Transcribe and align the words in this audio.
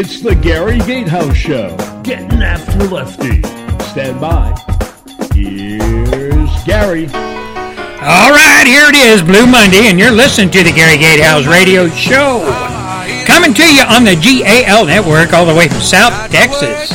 it's 0.00 0.22
the 0.22 0.34
Gary 0.34 0.78
Gatehouse 0.78 1.36
Show. 1.36 1.76
Getting 2.02 2.42
after 2.42 2.88
lefty. 2.88 3.42
Stand 3.84 4.18
by. 4.18 4.56
Here's 5.34 6.64
Gary. 6.64 7.04
All 8.00 8.32
right, 8.32 8.64
here 8.64 8.88
it 8.88 8.96
is, 8.96 9.20
Blue 9.20 9.44
Monday, 9.44 9.92
and 9.92 9.98
you're 9.98 10.10
listening 10.10 10.48
to 10.52 10.64
the 10.64 10.72
Gary 10.72 10.96
Gatehouse 10.96 11.46
Radio 11.46 11.86
Show. 11.90 12.40
Coming 13.26 13.52
to 13.52 13.62
you 13.62 13.82
on 13.82 14.04
the 14.04 14.16
GAL 14.16 14.86
network 14.86 15.34
all 15.34 15.44
the 15.44 15.54
way 15.54 15.68
from 15.68 15.80
South 15.80 16.30
Texas. 16.30 16.88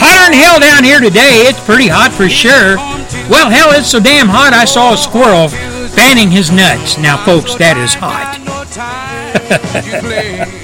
Hotter 0.00 0.32
than 0.32 0.32
hell 0.32 0.58
down 0.58 0.82
here 0.84 1.00
today. 1.00 1.44
It's 1.52 1.62
pretty 1.66 1.88
hot 1.88 2.12
for 2.12 2.30
sure. 2.30 2.76
Well, 3.28 3.50
hell, 3.50 3.78
it's 3.78 3.90
so 3.90 4.00
damn 4.00 4.26
hot 4.26 4.54
I 4.54 4.64
saw 4.64 4.94
a 4.94 4.96
squirrel 4.96 5.48
fanning 5.90 6.30
his 6.30 6.50
nuts. 6.50 6.96
Now, 6.96 7.22
folks, 7.26 7.56
that 7.56 7.76
is 7.76 7.92
hot. 7.92 8.40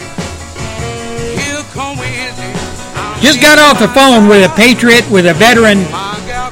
Just 3.20 3.40
got 3.40 3.58
off 3.58 3.80
the 3.80 3.88
phone 3.88 4.28
with 4.28 4.44
a 4.44 4.54
patriot, 4.54 5.08
with 5.10 5.26
a 5.26 5.34
veteran, 5.34 5.80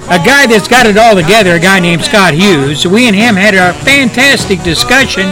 a 0.08 0.18
guy 0.24 0.46
that's 0.46 0.66
got 0.66 0.86
it 0.86 0.96
all 0.96 1.14
together, 1.14 1.54
a 1.54 1.60
guy 1.60 1.78
named 1.78 2.04
Scott 2.04 2.34
Hughes. 2.34 2.86
We 2.86 3.06
and 3.06 3.14
him 3.14 3.36
had 3.36 3.54
a 3.54 3.72
fantastic 3.84 4.62
discussion. 4.62 5.26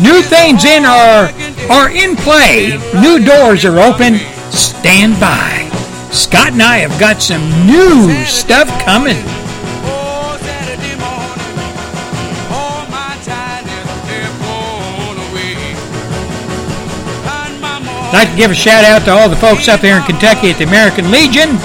New 0.00 0.22
things 0.22 0.64
in 0.64 0.84
are 0.84 1.30
are 1.70 1.90
in 1.90 2.16
play. 2.16 2.78
New 3.00 3.24
doors 3.24 3.64
are 3.64 3.78
open. 3.78 4.16
Stand 4.50 5.18
by. 5.20 5.68
Scott 6.10 6.52
and 6.52 6.62
I 6.62 6.78
have 6.78 6.98
got 7.00 7.22
some 7.22 7.42
new 7.66 8.12
stuff 8.24 8.68
coming. 8.84 9.16
I'd 18.12 18.28
like 18.28 18.30
to 18.30 18.36
give 18.36 18.50
a 18.50 18.54
shout 18.54 18.84
out 18.84 19.06
to 19.06 19.10
all 19.10 19.32
the 19.32 19.40
folks 19.40 19.68
up 19.72 19.80
there 19.80 19.96
in 19.96 20.04
Kentucky 20.04 20.52
at 20.52 20.60
the 20.60 20.68
American 20.68 21.08
Legion. 21.08 21.56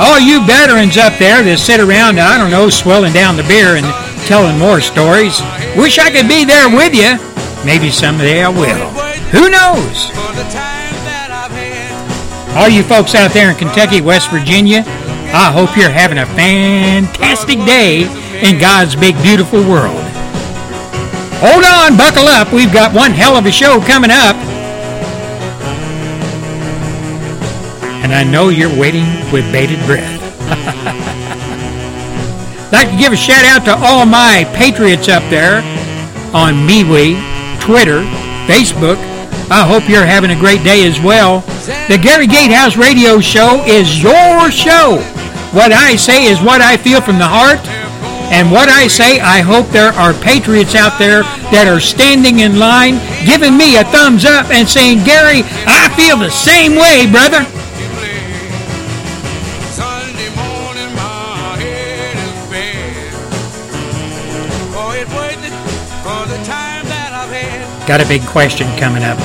All 0.00 0.16
you 0.16 0.40
veterans 0.48 0.96
up 0.96 1.20
there 1.20 1.44
that 1.44 1.60
sit 1.60 1.76
around, 1.76 2.16
I 2.16 2.40
don't 2.40 2.48
know, 2.48 2.72
swilling 2.72 3.12
down 3.12 3.36
the 3.36 3.44
beer 3.44 3.76
and 3.76 3.84
telling 4.24 4.56
more 4.56 4.80
stories. 4.80 5.44
Wish 5.76 6.00
I 6.00 6.08
could 6.08 6.24
be 6.24 6.48
there 6.48 6.72
with 6.72 6.96
you. 6.96 7.20
Maybe 7.68 7.92
someday 7.92 8.40
I 8.40 8.48
will. 8.48 8.88
Who 9.36 9.52
knows? 9.52 10.08
All 12.56 12.72
you 12.72 12.80
folks 12.80 13.12
out 13.12 13.36
there 13.36 13.52
in 13.52 13.56
Kentucky, 13.60 14.00
West 14.00 14.32
Virginia, 14.32 14.88
I 15.36 15.52
hope 15.52 15.76
you're 15.76 15.92
having 15.92 16.16
a 16.16 16.24
fantastic 16.32 17.60
day 17.68 18.08
in 18.40 18.56
God's 18.56 18.96
big, 18.96 19.20
beautiful 19.20 19.60
world. 19.68 20.00
Hold 21.44 21.68
on, 21.68 22.00
buckle 22.00 22.24
up. 22.24 22.56
We've 22.56 22.72
got 22.72 22.96
one 22.96 23.12
hell 23.12 23.36
of 23.36 23.44
a 23.44 23.52
show 23.52 23.84
coming 23.84 24.08
up. 24.08 24.32
And 28.08 28.16
I 28.16 28.24
know 28.24 28.48
you're 28.48 28.72
waiting 28.72 29.04
with 29.30 29.44
bated 29.52 29.76
breath. 29.84 30.08
like 32.72 32.88
to 32.88 32.96
give 32.96 33.12
a 33.12 33.16
shout 33.16 33.44
out 33.44 33.66
to 33.66 33.76
all 33.84 34.06
my 34.06 34.50
patriots 34.56 35.10
up 35.10 35.22
there 35.28 35.60
on 36.32 36.54
MeWe, 36.66 37.20
Twitter, 37.60 38.00
Facebook. 38.48 38.96
I 39.52 39.68
hope 39.68 39.90
you're 39.90 40.06
having 40.06 40.30
a 40.30 40.40
great 40.40 40.64
day 40.64 40.88
as 40.88 40.98
well. 40.98 41.40
The 41.92 41.98
Gary 42.00 42.26
Gatehouse 42.26 42.78
Radio 42.78 43.20
Show 43.20 43.62
is 43.66 44.02
your 44.02 44.50
show. 44.50 45.04
What 45.52 45.72
I 45.72 45.94
say 45.94 46.32
is 46.32 46.40
what 46.40 46.62
I 46.62 46.78
feel 46.78 47.02
from 47.02 47.18
the 47.18 47.28
heart. 47.28 47.60
And 48.32 48.50
what 48.50 48.70
I 48.70 48.86
say, 48.86 49.20
I 49.20 49.42
hope 49.42 49.68
there 49.68 49.92
are 49.92 50.14
patriots 50.24 50.74
out 50.74 50.98
there 50.98 51.24
that 51.52 51.68
are 51.68 51.78
standing 51.78 52.40
in 52.40 52.58
line, 52.58 52.96
giving 53.28 53.52
me 53.52 53.76
a 53.76 53.84
thumbs 53.84 54.24
up 54.24 54.48
and 54.48 54.66
saying, 54.66 55.04
Gary, 55.04 55.44
I 55.68 55.92
feel 55.92 56.16
the 56.16 56.32
same 56.32 56.72
way, 56.72 57.04
brother. 57.04 57.44
Got 67.88 68.02
a 68.02 68.06
big 68.06 68.20
question 68.26 68.66
coming 68.76 69.02
up. 69.02 69.18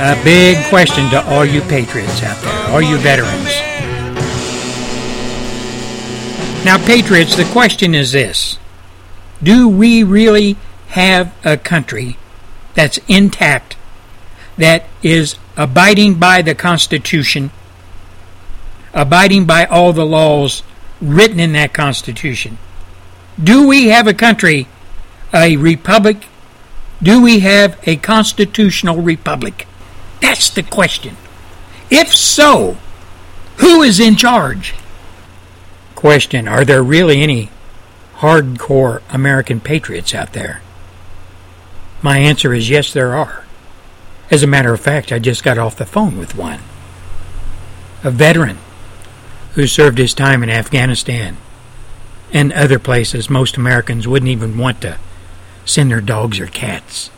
A 0.00 0.20
big 0.24 0.58
question 0.66 1.08
to 1.10 1.24
all 1.28 1.44
you 1.44 1.60
patriots 1.60 2.20
out 2.20 2.42
there, 2.42 2.74
all 2.74 2.82
you 2.82 2.98
veterans. 2.98 3.46
Now, 6.64 6.84
patriots, 6.84 7.36
the 7.36 7.44
question 7.52 7.94
is 7.94 8.10
this 8.10 8.58
Do 9.40 9.68
we 9.68 10.02
really 10.02 10.56
have 10.88 11.32
a 11.44 11.56
country 11.56 12.16
that's 12.74 12.98
intact, 13.06 13.76
that 14.56 14.86
is 15.04 15.36
abiding 15.56 16.14
by 16.14 16.42
the 16.42 16.56
Constitution, 16.56 17.52
abiding 18.92 19.44
by 19.44 19.64
all 19.66 19.92
the 19.92 20.04
laws 20.04 20.64
written 21.00 21.38
in 21.38 21.52
that 21.52 21.72
Constitution? 21.72 22.58
Do 23.40 23.68
we 23.68 23.90
have 23.90 24.08
a 24.08 24.14
country, 24.14 24.66
a 25.32 25.56
republic? 25.56 26.26
Do 27.02 27.20
we 27.20 27.40
have 27.40 27.78
a 27.82 27.96
constitutional 27.96 29.02
republic? 29.02 29.66
That's 30.20 30.50
the 30.50 30.62
question. 30.62 31.16
If 31.90 32.14
so, 32.14 32.76
who 33.56 33.82
is 33.82 33.98
in 33.98 34.14
charge? 34.14 34.74
Question 35.96 36.46
Are 36.46 36.64
there 36.64 36.82
really 36.82 37.22
any 37.22 37.50
hardcore 38.16 39.02
American 39.10 39.60
patriots 39.60 40.14
out 40.14 40.32
there? 40.32 40.62
My 42.02 42.18
answer 42.18 42.54
is 42.54 42.70
yes, 42.70 42.92
there 42.92 43.14
are. 43.14 43.44
As 44.30 44.42
a 44.42 44.48
matter 44.48 44.72
of 44.72 44.80
fact, 44.80 45.12
I 45.12 45.18
just 45.18 45.44
got 45.44 45.58
off 45.58 45.76
the 45.76 45.84
phone 45.84 46.16
with 46.16 46.36
one. 46.36 46.60
A 48.04 48.10
veteran 48.10 48.58
who 49.54 49.66
served 49.66 49.98
his 49.98 50.14
time 50.14 50.42
in 50.42 50.50
Afghanistan 50.50 51.36
and 52.32 52.52
other 52.52 52.78
places 52.78 53.28
most 53.28 53.56
Americans 53.56 54.08
wouldn't 54.08 54.30
even 54.30 54.56
want 54.56 54.80
to 54.80 54.98
send 55.64 55.90
their 55.90 56.00
dogs 56.00 56.40
or 56.40 56.46
cats. 56.46 57.10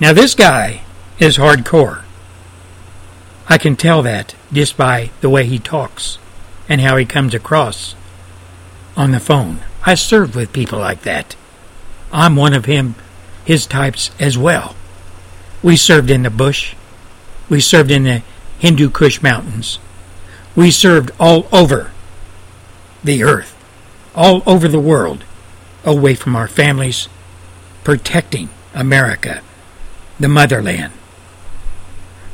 Now, 0.00 0.12
this 0.12 0.34
guy 0.34 0.82
is 1.18 1.38
hardcore. 1.38 2.02
I 3.48 3.58
can 3.58 3.76
tell 3.76 4.02
that 4.02 4.34
just 4.52 4.76
by 4.76 5.10
the 5.20 5.30
way 5.30 5.46
he 5.46 5.58
talks 5.58 6.18
and 6.68 6.80
how 6.80 6.96
he 6.96 7.04
comes 7.04 7.34
across 7.34 7.94
on 8.96 9.12
the 9.12 9.20
phone. 9.20 9.60
I 9.84 9.94
served 9.94 10.34
with 10.34 10.52
people 10.52 10.78
like 10.78 11.02
that. 11.02 11.36
I'm 12.12 12.34
one 12.34 12.54
of 12.54 12.64
him, 12.64 12.96
his 13.44 13.66
types 13.66 14.10
as 14.18 14.36
well. 14.36 14.74
We 15.62 15.76
served 15.76 16.10
in 16.10 16.22
the 16.22 16.30
bush. 16.30 16.74
We 17.48 17.60
served 17.60 17.90
in 17.90 18.04
the 18.04 18.22
Hindu 18.58 18.90
Kush 18.90 19.22
Mountains. 19.22 19.78
We 20.54 20.70
served 20.70 21.10
all 21.20 21.46
over 21.52 21.92
the 23.04 23.22
earth, 23.22 23.54
all 24.14 24.42
over 24.46 24.66
the 24.66 24.80
world, 24.80 25.24
away 25.84 26.14
from 26.14 26.34
our 26.34 26.48
families, 26.48 27.08
protecting 27.86 28.48
America, 28.74 29.40
the 30.18 30.26
motherland. 30.26 30.92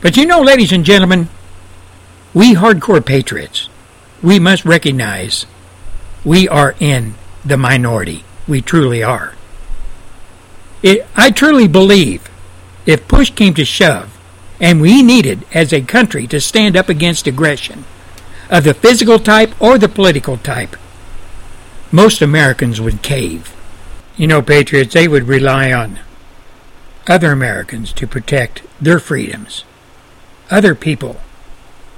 But 0.00 0.16
you 0.16 0.24
know, 0.24 0.40
ladies 0.40 0.72
and 0.72 0.82
gentlemen, 0.82 1.28
we 2.32 2.54
hardcore 2.54 3.04
patriots, 3.04 3.68
we 4.22 4.38
must 4.38 4.64
recognize 4.64 5.44
we 6.24 6.48
are 6.48 6.74
in 6.80 7.16
the 7.44 7.58
minority. 7.58 8.24
We 8.48 8.62
truly 8.62 9.02
are. 9.02 9.34
It, 10.82 11.06
I 11.14 11.30
truly 11.30 11.68
believe 11.68 12.30
if 12.86 13.06
push 13.06 13.30
came 13.30 13.52
to 13.52 13.64
shove, 13.66 14.18
and 14.58 14.80
we 14.80 15.02
needed 15.02 15.44
as 15.52 15.70
a 15.70 15.82
country 15.82 16.26
to 16.28 16.40
stand 16.40 16.78
up 16.78 16.88
against 16.88 17.26
aggression 17.26 17.84
of 18.48 18.64
the 18.64 18.72
physical 18.72 19.18
type 19.18 19.52
or 19.60 19.76
the 19.76 19.90
political 19.90 20.38
type, 20.38 20.76
most 21.90 22.22
Americans 22.22 22.80
would 22.80 23.02
cave. 23.02 23.54
You 24.22 24.28
know, 24.28 24.40
patriots, 24.40 24.94
they 24.94 25.08
would 25.08 25.26
rely 25.26 25.72
on 25.72 25.98
other 27.08 27.32
Americans 27.32 27.92
to 27.94 28.06
protect 28.06 28.62
their 28.80 29.00
freedoms, 29.00 29.64
other 30.48 30.76
people 30.76 31.16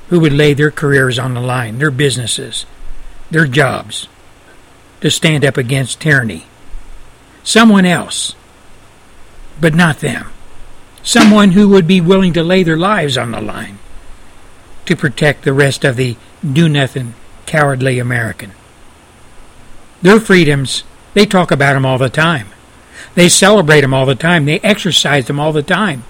who 0.08 0.18
would 0.20 0.32
lay 0.32 0.54
their 0.54 0.70
careers 0.70 1.18
on 1.18 1.34
the 1.34 1.42
line, 1.42 1.76
their 1.76 1.90
businesses, 1.90 2.64
their 3.30 3.46
jobs, 3.46 4.08
to 5.02 5.10
stand 5.10 5.44
up 5.44 5.58
against 5.58 6.00
tyranny. 6.00 6.46
Someone 7.42 7.84
else, 7.84 8.34
but 9.60 9.74
not 9.74 9.98
them. 9.98 10.28
Someone 11.02 11.50
who 11.50 11.68
would 11.68 11.86
be 11.86 12.00
willing 12.00 12.32
to 12.32 12.42
lay 12.42 12.62
their 12.62 12.78
lives 12.78 13.18
on 13.18 13.32
the 13.32 13.42
line 13.42 13.78
to 14.86 14.96
protect 14.96 15.44
the 15.44 15.52
rest 15.52 15.84
of 15.84 15.96
the 15.96 16.16
do 16.42 16.70
nothing, 16.70 17.12
cowardly 17.44 17.98
American. 17.98 18.52
Their 20.00 20.18
freedoms, 20.18 20.84
they 21.14 21.26
talk 21.26 21.50
about 21.50 21.74
them 21.74 21.86
all 21.86 21.98
the 21.98 22.10
time. 22.10 22.48
They 23.14 23.28
celebrate 23.28 23.80
them 23.80 23.94
all 23.94 24.06
the 24.06 24.14
time. 24.14 24.44
They 24.44 24.60
exercise 24.60 25.26
them 25.26 25.40
all 25.40 25.52
the 25.52 25.62
time. 25.62 26.04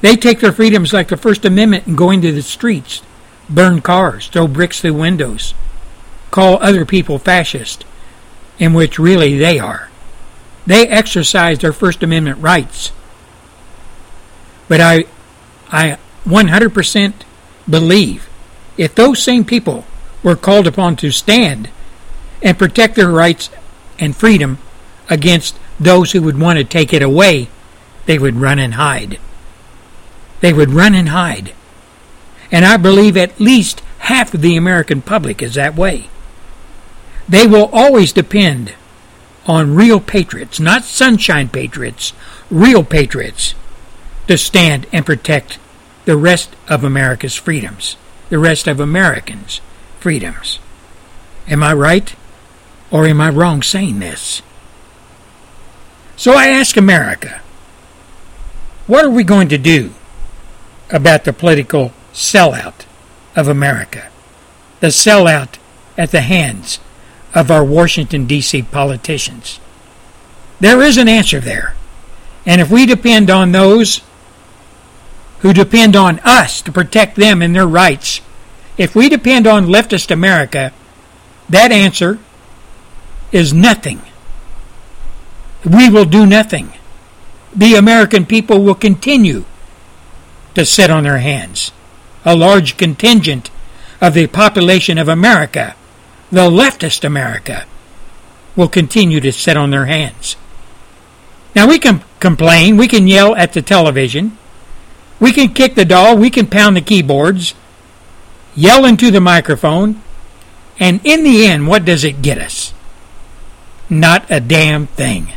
They 0.00 0.16
take 0.16 0.40
their 0.40 0.52
freedoms 0.52 0.92
like 0.92 1.08
the 1.08 1.16
First 1.16 1.44
Amendment 1.44 1.86
and 1.86 1.96
go 1.96 2.10
into 2.10 2.32
the 2.32 2.42
streets, 2.42 3.02
burn 3.48 3.80
cars, 3.80 4.28
throw 4.28 4.48
bricks 4.48 4.80
through 4.80 4.94
windows, 4.94 5.54
call 6.30 6.58
other 6.62 6.84
people 6.84 7.18
fascist, 7.18 7.84
in 8.58 8.72
which 8.74 8.98
really 8.98 9.38
they 9.38 9.58
are. 9.58 9.90
They 10.66 10.88
exercise 10.88 11.58
their 11.58 11.72
First 11.72 12.02
Amendment 12.02 12.38
rights. 12.38 12.92
But 14.68 14.80
I, 14.80 15.04
I 15.70 15.98
100% 16.24 17.12
believe 17.68 18.28
if 18.76 18.94
those 18.94 19.22
same 19.22 19.44
people 19.44 19.84
were 20.22 20.36
called 20.36 20.66
upon 20.66 20.96
to 20.96 21.10
stand 21.10 21.68
and 22.42 22.58
protect 22.58 22.94
their 22.94 23.10
rights 23.10 23.50
and 24.00 24.16
freedom 24.16 24.58
against 25.08 25.56
those 25.78 26.12
who 26.12 26.22
would 26.22 26.40
want 26.40 26.58
to 26.58 26.64
take 26.64 26.92
it 26.92 27.02
away, 27.02 27.48
they 28.06 28.18
would 28.18 28.36
run 28.36 28.58
and 28.58 28.74
hide. 28.74 29.18
They 30.40 30.52
would 30.52 30.70
run 30.70 30.94
and 30.94 31.10
hide. 31.10 31.52
And 32.50 32.64
I 32.64 32.76
believe 32.76 33.16
at 33.16 33.38
least 33.38 33.82
half 33.98 34.34
of 34.34 34.40
the 34.40 34.56
American 34.56 35.02
public 35.02 35.42
is 35.42 35.54
that 35.54 35.76
way. 35.76 36.08
They 37.28 37.46
will 37.46 37.70
always 37.72 38.12
depend 38.12 38.74
on 39.46 39.74
real 39.74 40.00
patriots, 40.00 40.58
not 40.58 40.84
sunshine 40.84 41.48
patriots, 41.48 42.12
real 42.50 42.82
patriots, 42.82 43.54
to 44.26 44.36
stand 44.36 44.86
and 44.92 45.06
protect 45.06 45.58
the 46.04 46.16
rest 46.16 46.54
of 46.68 46.82
America's 46.82 47.36
freedoms, 47.36 47.96
the 48.30 48.38
rest 48.38 48.66
of 48.66 48.80
Americans' 48.80 49.60
freedoms. 49.98 50.58
Am 51.48 51.62
I 51.62 51.72
right? 51.72 52.14
Or 52.90 53.06
am 53.06 53.20
I 53.20 53.30
wrong 53.30 53.62
saying 53.62 54.00
this? 54.00 54.42
So 56.16 56.34
I 56.34 56.48
ask 56.48 56.76
America, 56.76 57.40
what 58.86 59.04
are 59.04 59.10
we 59.10 59.24
going 59.24 59.48
to 59.48 59.58
do 59.58 59.92
about 60.90 61.24
the 61.24 61.32
political 61.32 61.92
sellout 62.12 62.84
of 63.36 63.48
America? 63.48 64.08
The 64.80 64.88
sellout 64.88 65.56
at 65.96 66.10
the 66.10 66.22
hands 66.22 66.80
of 67.34 67.50
our 67.50 67.64
Washington, 67.64 68.26
D.C. 68.26 68.62
politicians? 68.62 69.60
There 70.58 70.82
is 70.82 70.98
an 70.98 71.08
answer 71.08 71.40
there. 71.40 71.74
And 72.44 72.60
if 72.60 72.70
we 72.70 72.86
depend 72.86 73.30
on 73.30 73.52
those 73.52 74.00
who 75.40 75.52
depend 75.52 75.96
on 75.96 76.18
us 76.20 76.60
to 76.62 76.72
protect 76.72 77.16
them 77.16 77.40
and 77.40 77.54
their 77.54 77.66
rights, 77.66 78.20
if 78.76 78.94
we 78.94 79.08
depend 79.08 79.46
on 79.46 79.66
leftist 79.66 80.10
America, 80.10 80.72
that 81.48 81.72
answer 81.72 82.18
is 83.32 83.52
nothing. 83.52 84.02
We 85.64 85.88
will 85.88 86.04
do 86.04 86.26
nothing. 86.26 86.72
The 87.54 87.74
American 87.74 88.26
people 88.26 88.62
will 88.62 88.74
continue 88.74 89.44
to 90.54 90.64
sit 90.64 90.90
on 90.90 91.04
their 91.04 91.18
hands. 91.18 91.72
A 92.24 92.36
large 92.36 92.76
contingent 92.76 93.50
of 94.00 94.14
the 94.14 94.26
population 94.26 94.98
of 94.98 95.08
America, 95.08 95.74
the 96.30 96.50
leftist 96.50 97.04
America, 97.04 97.66
will 98.56 98.68
continue 98.68 99.20
to 99.20 99.32
sit 99.32 99.56
on 99.56 99.70
their 99.70 99.86
hands. 99.86 100.36
Now 101.54 101.68
we 101.68 101.78
can 101.78 102.02
complain, 102.20 102.76
we 102.76 102.88
can 102.88 103.08
yell 103.08 103.34
at 103.34 103.52
the 103.52 103.62
television, 103.62 104.38
we 105.18 105.32
can 105.32 105.52
kick 105.52 105.74
the 105.74 105.84
doll, 105.84 106.16
we 106.16 106.30
can 106.30 106.46
pound 106.46 106.76
the 106.76 106.80
keyboards, 106.80 107.54
yell 108.54 108.84
into 108.84 109.10
the 109.10 109.20
microphone, 109.20 110.02
and 110.78 111.00
in 111.04 111.24
the 111.24 111.46
end, 111.46 111.66
what 111.66 111.84
does 111.84 112.04
it 112.04 112.22
get 112.22 112.38
us? 112.38 112.72
Not 113.90 114.30
a 114.30 114.38
damn 114.38 114.86
thing. 114.86 115.32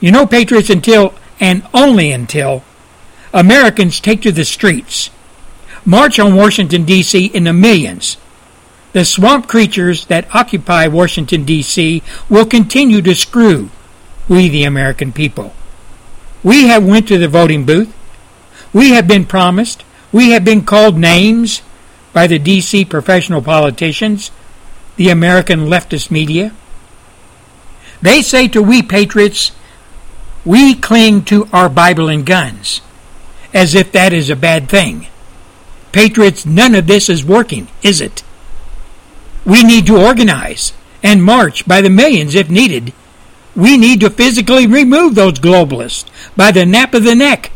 You 0.00 0.10
know, 0.10 0.26
Patriots, 0.26 0.70
until 0.70 1.14
and 1.38 1.62
only 1.74 2.10
until 2.10 2.64
Americans 3.32 4.00
take 4.00 4.22
to 4.22 4.32
the 4.32 4.44
streets, 4.44 5.10
march 5.84 6.18
on 6.18 6.34
Washington, 6.34 6.84
D.C. 6.84 7.26
in 7.26 7.44
the 7.44 7.52
millions, 7.52 8.16
the 8.92 9.04
swamp 9.04 9.46
creatures 9.46 10.06
that 10.06 10.34
occupy 10.34 10.86
Washington, 10.88 11.44
D.C. 11.44 12.02
will 12.30 12.46
continue 12.46 13.02
to 13.02 13.14
screw 13.14 13.70
we, 14.28 14.48
the 14.48 14.64
American 14.64 15.12
people. 15.12 15.52
We 16.42 16.68
have 16.68 16.86
went 16.86 17.08
to 17.08 17.18
the 17.18 17.28
voting 17.28 17.64
booth. 17.64 17.94
We 18.72 18.90
have 18.90 19.06
been 19.06 19.26
promised. 19.26 19.84
We 20.12 20.30
have 20.30 20.44
been 20.44 20.64
called 20.64 20.96
names 20.96 21.62
by 22.12 22.26
the 22.26 22.38
D.C. 22.38 22.84
professional 22.86 23.42
politicians, 23.42 24.30
the 24.96 25.10
American 25.10 25.66
leftist 25.66 26.10
media. 26.10 26.52
They 28.00 28.22
say 28.22 28.48
to 28.48 28.62
we 28.62 28.82
patriots, 28.82 29.52
we 30.44 30.74
cling 30.74 31.24
to 31.26 31.48
our 31.52 31.68
Bible 31.68 32.08
and 32.08 32.24
guns, 32.24 32.80
as 33.52 33.74
if 33.74 33.92
that 33.92 34.12
is 34.12 34.30
a 34.30 34.36
bad 34.36 34.68
thing. 34.68 35.08
Patriots, 35.92 36.46
none 36.46 36.74
of 36.74 36.86
this 36.86 37.08
is 37.08 37.24
working, 37.24 37.68
is 37.82 38.00
it? 38.00 38.22
We 39.44 39.64
need 39.64 39.86
to 39.86 40.04
organize 40.04 40.72
and 41.02 41.22
march 41.22 41.66
by 41.66 41.80
the 41.80 41.90
millions 41.90 42.34
if 42.34 42.50
needed. 42.50 42.92
We 43.56 43.76
need 43.76 44.00
to 44.00 44.10
physically 44.10 44.66
remove 44.66 45.14
those 45.14 45.34
globalists 45.34 46.04
by 46.36 46.52
the 46.52 46.66
nape 46.66 46.94
of 46.94 47.04
the 47.04 47.14
neck. 47.14 47.50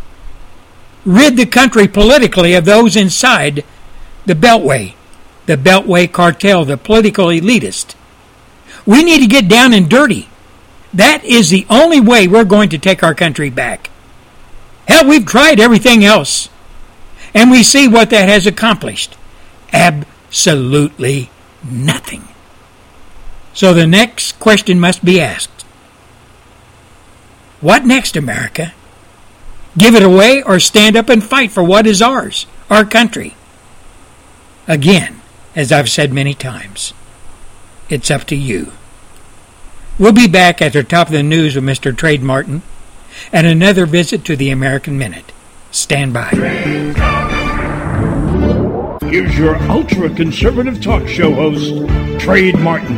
Rid 1.04 1.36
the 1.36 1.46
country 1.46 1.86
politically 1.88 2.54
of 2.54 2.64
those 2.64 2.96
inside 2.96 3.64
the 4.26 4.34
Beltway, 4.34 4.94
the 5.46 5.56
Beltway 5.56 6.10
cartel, 6.10 6.64
the 6.64 6.76
political 6.76 7.26
elitist. 7.26 7.94
We 8.86 9.04
need 9.04 9.20
to 9.20 9.26
get 9.26 9.48
down 9.48 9.72
and 9.72 9.88
dirty. 9.88 10.28
That 10.94 11.24
is 11.24 11.50
the 11.50 11.66
only 11.70 12.00
way 12.00 12.28
we're 12.28 12.44
going 12.44 12.68
to 12.70 12.78
take 12.78 13.02
our 13.02 13.14
country 13.14 13.50
back. 13.50 13.90
Hell, 14.86 15.06
we've 15.06 15.26
tried 15.26 15.60
everything 15.60 16.04
else. 16.04 16.48
And 17.34 17.50
we 17.50 17.62
see 17.62 17.88
what 17.88 18.10
that 18.10 18.28
has 18.28 18.46
accomplished. 18.46 19.16
Absolutely 19.72 21.30
nothing. 21.64 22.28
So 23.54 23.72
the 23.72 23.86
next 23.86 24.38
question 24.38 24.80
must 24.80 25.04
be 25.04 25.20
asked 25.20 25.64
What 27.60 27.84
next, 27.86 28.16
America? 28.16 28.72
Give 29.78 29.94
it 29.94 30.02
away 30.02 30.42
or 30.42 30.60
stand 30.60 30.96
up 30.96 31.08
and 31.08 31.24
fight 31.24 31.50
for 31.50 31.62
what 31.62 31.86
is 31.86 32.02
ours, 32.02 32.46
our 32.68 32.84
country? 32.84 33.34
Again, 34.68 35.20
as 35.56 35.72
I've 35.72 35.88
said 35.88 36.12
many 36.12 36.34
times, 36.34 36.92
it's 37.88 38.10
up 38.10 38.24
to 38.24 38.36
you. 38.36 38.72
We'll 39.98 40.12
be 40.12 40.26
back 40.26 40.62
at 40.62 40.72
the 40.72 40.82
top 40.82 41.08
of 41.08 41.12
the 41.12 41.22
news 41.22 41.54
with 41.54 41.64
Mr. 41.64 41.94
Trade 41.94 42.22
Martin 42.22 42.62
and 43.30 43.46
another 43.46 43.84
visit 43.84 44.24
to 44.24 44.36
the 44.36 44.48
American 44.48 44.96
Minute. 44.96 45.32
Stand 45.70 46.14
by. 46.14 46.30
Here's 49.02 49.36
your 49.36 49.56
ultra 49.70 50.08
conservative 50.08 50.80
talk 50.80 51.06
show 51.06 51.34
host, 51.34 51.74
Trade 52.18 52.58
Martin. 52.58 52.96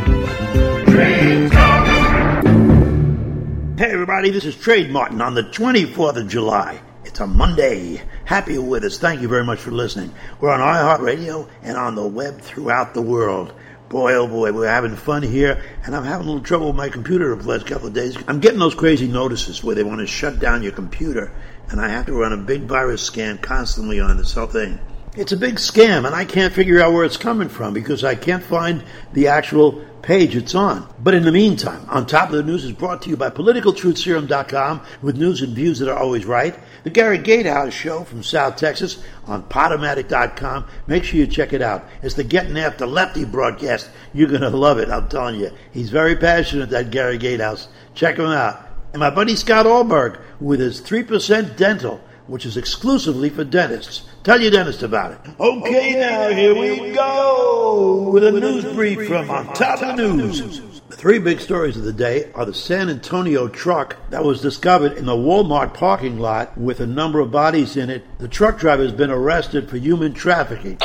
Hey 3.77 3.91
everybody, 3.91 4.29
this 4.29 4.45
is 4.45 4.55
Trade 4.55 4.89
Martin 4.89 5.19
on 5.19 5.33
the 5.33 5.43
24th 5.43 6.15
of 6.15 6.29
July. 6.29 6.79
It's 7.03 7.19
a 7.19 7.27
Monday. 7.27 8.01
Happy 8.23 8.53
you're 8.53 8.63
with 8.63 8.85
us. 8.85 8.97
Thank 8.97 9.21
you 9.21 9.27
very 9.27 9.43
much 9.43 9.59
for 9.59 9.71
listening. 9.71 10.13
We're 10.39 10.49
on 10.49 10.61
iHeartRadio 10.61 11.49
and 11.61 11.75
on 11.75 11.95
the 11.95 12.07
web 12.07 12.39
throughout 12.39 12.93
the 12.93 13.01
world. 13.01 13.53
Boy, 13.95 14.13
oh 14.15 14.27
boy, 14.27 14.51
we're 14.51 14.67
having 14.67 14.97
fun 14.97 15.23
here, 15.23 15.63
and 15.85 15.95
I'm 15.95 16.03
having 16.03 16.27
a 16.27 16.29
little 16.29 16.43
trouble 16.43 16.67
with 16.67 16.75
my 16.75 16.89
computer 16.89 17.33
the 17.33 17.47
last 17.47 17.65
couple 17.65 17.87
of 17.87 17.93
days. 17.93 18.17
I'm 18.27 18.41
getting 18.41 18.59
those 18.59 18.75
crazy 18.75 19.07
notices 19.07 19.63
where 19.63 19.73
they 19.73 19.85
want 19.85 20.01
to 20.01 20.05
shut 20.05 20.37
down 20.37 20.63
your 20.63 20.73
computer, 20.73 21.31
and 21.69 21.79
I 21.79 21.87
have 21.87 22.07
to 22.07 22.13
run 22.13 22.33
a 22.33 22.37
big 22.37 22.63
virus 22.63 23.01
scan 23.01 23.37
constantly 23.37 24.01
on 24.01 24.17
this 24.17 24.33
whole 24.33 24.47
thing. 24.47 24.79
It's 25.17 25.31
a 25.31 25.37
big 25.37 25.55
scam, 25.55 26.05
and 26.05 26.13
I 26.13 26.25
can't 26.25 26.53
figure 26.53 26.81
out 26.81 26.91
where 26.91 27.05
it's 27.05 27.15
coming 27.15 27.47
from 27.47 27.73
because 27.73 28.03
I 28.03 28.15
can't 28.15 28.43
find 28.43 28.83
the 29.13 29.29
actual 29.29 29.81
page 30.01 30.35
it's 30.35 30.53
on. 30.53 30.93
But 30.99 31.13
in 31.13 31.23
the 31.23 31.31
meantime, 31.31 31.85
On 31.87 32.05
Top 32.05 32.31
of 32.31 32.35
the 32.35 32.43
News 32.43 32.65
is 32.65 32.73
brought 32.73 33.01
to 33.03 33.09
you 33.09 33.15
by 33.15 33.29
PoliticalTruthSerum.com 33.29 34.81
with 35.01 35.15
news 35.15 35.41
and 35.41 35.55
views 35.55 35.79
that 35.79 35.89
are 35.89 35.97
always 35.97 36.25
right. 36.25 36.59
The 36.83 36.89
Gary 36.89 37.17
Gatehouse 37.17 37.71
Show 37.71 38.03
from 38.03 38.23
South 38.23 38.57
Texas 38.57 39.01
on 39.25 39.43
Podomatic.com. 39.43 40.65
Make 40.85 41.05
sure 41.05 41.17
you 41.17 41.27
check 41.27 41.53
it 41.53 41.61
out. 41.61 41.85
It's 42.03 42.15
the 42.15 42.25
Getting 42.25 42.57
After 42.57 42.85
Lefty 42.85 43.23
broadcast. 43.23 43.89
You're 44.13 44.27
going 44.27 44.41
to 44.41 44.49
love 44.49 44.79
it, 44.79 44.89
I'm 44.89 45.07
telling 45.07 45.39
you. 45.39 45.49
He's 45.71 45.91
very 45.91 46.17
passionate, 46.17 46.71
that 46.71 46.91
Gary 46.91 47.17
Gatehouse. 47.17 47.69
Check 47.93 48.17
him 48.17 48.25
out. 48.25 48.67
And 48.91 48.99
my 48.99 49.11
buddy 49.11 49.37
Scott 49.37 49.65
Allberg 49.65 50.19
with 50.41 50.59
his 50.59 50.81
3% 50.81 51.55
Dental 51.55 52.01
which 52.27 52.45
is 52.45 52.57
exclusively 52.57 53.29
for 53.29 53.43
dentists. 53.43 54.03
Tell 54.23 54.41
your 54.41 54.51
dentist 54.51 54.83
about 54.83 55.11
it. 55.11 55.19
Okay, 55.39 55.93
now 55.99 56.29
here 56.29 56.55
we 56.55 56.91
go 56.91 58.09
with 58.11 58.23
a 58.23 58.31
news 58.31 58.63
brief 58.73 59.07
from 59.07 59.29
On 59.29 59.53
Top 59.53 59.81
of 59.81 59.97
the 59.97 60.13
News. 60.13 60.81
The 60.89 60.97
three 60.97 61.19
big 61.19 61.39
stories 61.39 61.77
of 61.77 61.83
the 61.83 61.93
day 61.93 62.31
are 62.33 62.45
the 62.45 62.53
San 62.53 62.89
Antonio 62.89 63.47
truck 63.47 63.97
that 64.09 64.23
was 64.23 64.41
discovered 64.41 64.93
in 64.93 65.05
the 65.05 65.15
Walmart 65.15 65.73
parking 65.73 66.19
lot 66.19 66.57
with 66.57 66.79
a 66.79 66.87
number 66.87 67.19
of 67.19 67.31
bodies 67.31 67.75
in 67.75 67.89
it. 67.89 68.03
The 68.19 68.27
truck 68.27 68.59
driver 68.59 68.83
has 68.83 68.91
been 68.91 69.11
arrested 69.11 69.69
for 69.69 69.77
human 69.77 70.13
trafficking. 70.13 70.79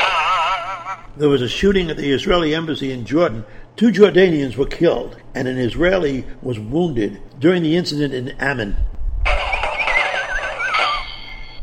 There 1.17 1.29
was 1.29 1.43
a 1.43 1.49
shooting 1.49 1.91
at 1.91 1.97
the 1.97 2.13
Israeli 2.13 2.55
embassy 2.55 2.93
in 2.93 3.05
Jordan. 3.05 3.45
Two 3.77 3.91
Jordanians 3.91 4.57
were 4.57 4.67
killed, 4.67 5.17
and 5.35 5.47
an 5.49 5.59
Israeli 5.59 6.25
was 6.43 6.59
wounded 6.59 7.21
during 7.39 7.63
the 7.63 7.77
incident 7.77 8.15
in 8.15 8.31
Amman. 8.41 8.77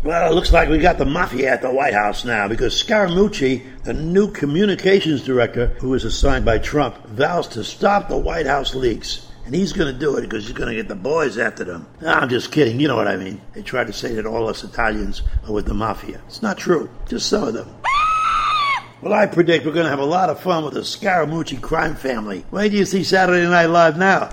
Well, 0.07 0.31
it 0.31 0.35
looks 0.35 0.53
like 0.53 0.69
we 0.69 0.77
got 0.77 0.97
the 0.97 1.03
mafia 1.03 1.51
at 1.51 1.61
the 1.61 1.69
White 1.69 1.93
House 1.93 2.23
now 2.23 2.47
because 2.47 2.81
Scaramucci, 2.81 3.83
the 3.83 3.93
new 3.93 4.31
communications 4.31 5.21
director 5.21 5.67
who 5.81 5.89
was 5.89 6.05
assigned 6.05 6.45
by 6.45 6.59
Trump, 6.59 7.05
vows 7.07 7.45
to 7.49 7.63
stop 7.65 8.07
the 8.07 8.15
White 8.15 8.45
House 8.45 8.73
leaks. 8.73 9.29
And 9.45 9.53
he's 9.53 9.73
going 9.73 9.93
to 9.93 9.99
do 9.99 10.15
it 10.15 10.21
because 10.21 10.45
he's 10.45 10.55
going 10.55 10.69
to 10.69 10.75
get 10.75 10.87
the 10.87 10.95
boys 10.95 11.37
after 11.37 11.65
them. 11.65 11.87
I'm 12.05 12.29
just 12.29 12.53
kidding. 12.53 12.79
You 12.79 12.87
know 12.87 12.95
what 12.95 13.09
I 13.09 13.17
mean. 13.17 13.41
They 13.53 13.63
try 13.63 13.83
to 13.83 13.91
say 13.91 14.13
that 14.13 14.25
all 14.25 14.47
us 14.47 14.63
Italians 14.63 15.23
are 15.45 15.51
with 15.51 15.65
the 15.65 15.73
mafia. 15.73 16.21
It's 16.25 16.41
not 16.41 16.57
true. 16.57 16.89
Just 17.09 17.27
some 17.27 17.43
of 17.43 17.53
them. 17.53 17.69
Well, 19.01 19.11
I 19.11 19.25
predict 19.25 19.65
we're 19.65 19.73
going 19.73 19.87
to 19.87 19.89
have 19.89 19.99
a 19.99 20.05
lot 20.05 20.29
of 20.29 20.39
fun 20.39 20.63
with 20.63 20.75
the 20.75 20.85
Scaramucci 20.85 21.61
crime 21.61 21.95
family. 21.95 22.45
Wait 22.51 22.69
do 22.69 22.77
you 22.77 22.85
see 22.85 23.03
Saturday 23.03 23.45
Night 23.45 23.65
Live 23.65 23.97
now. 23.97 24.29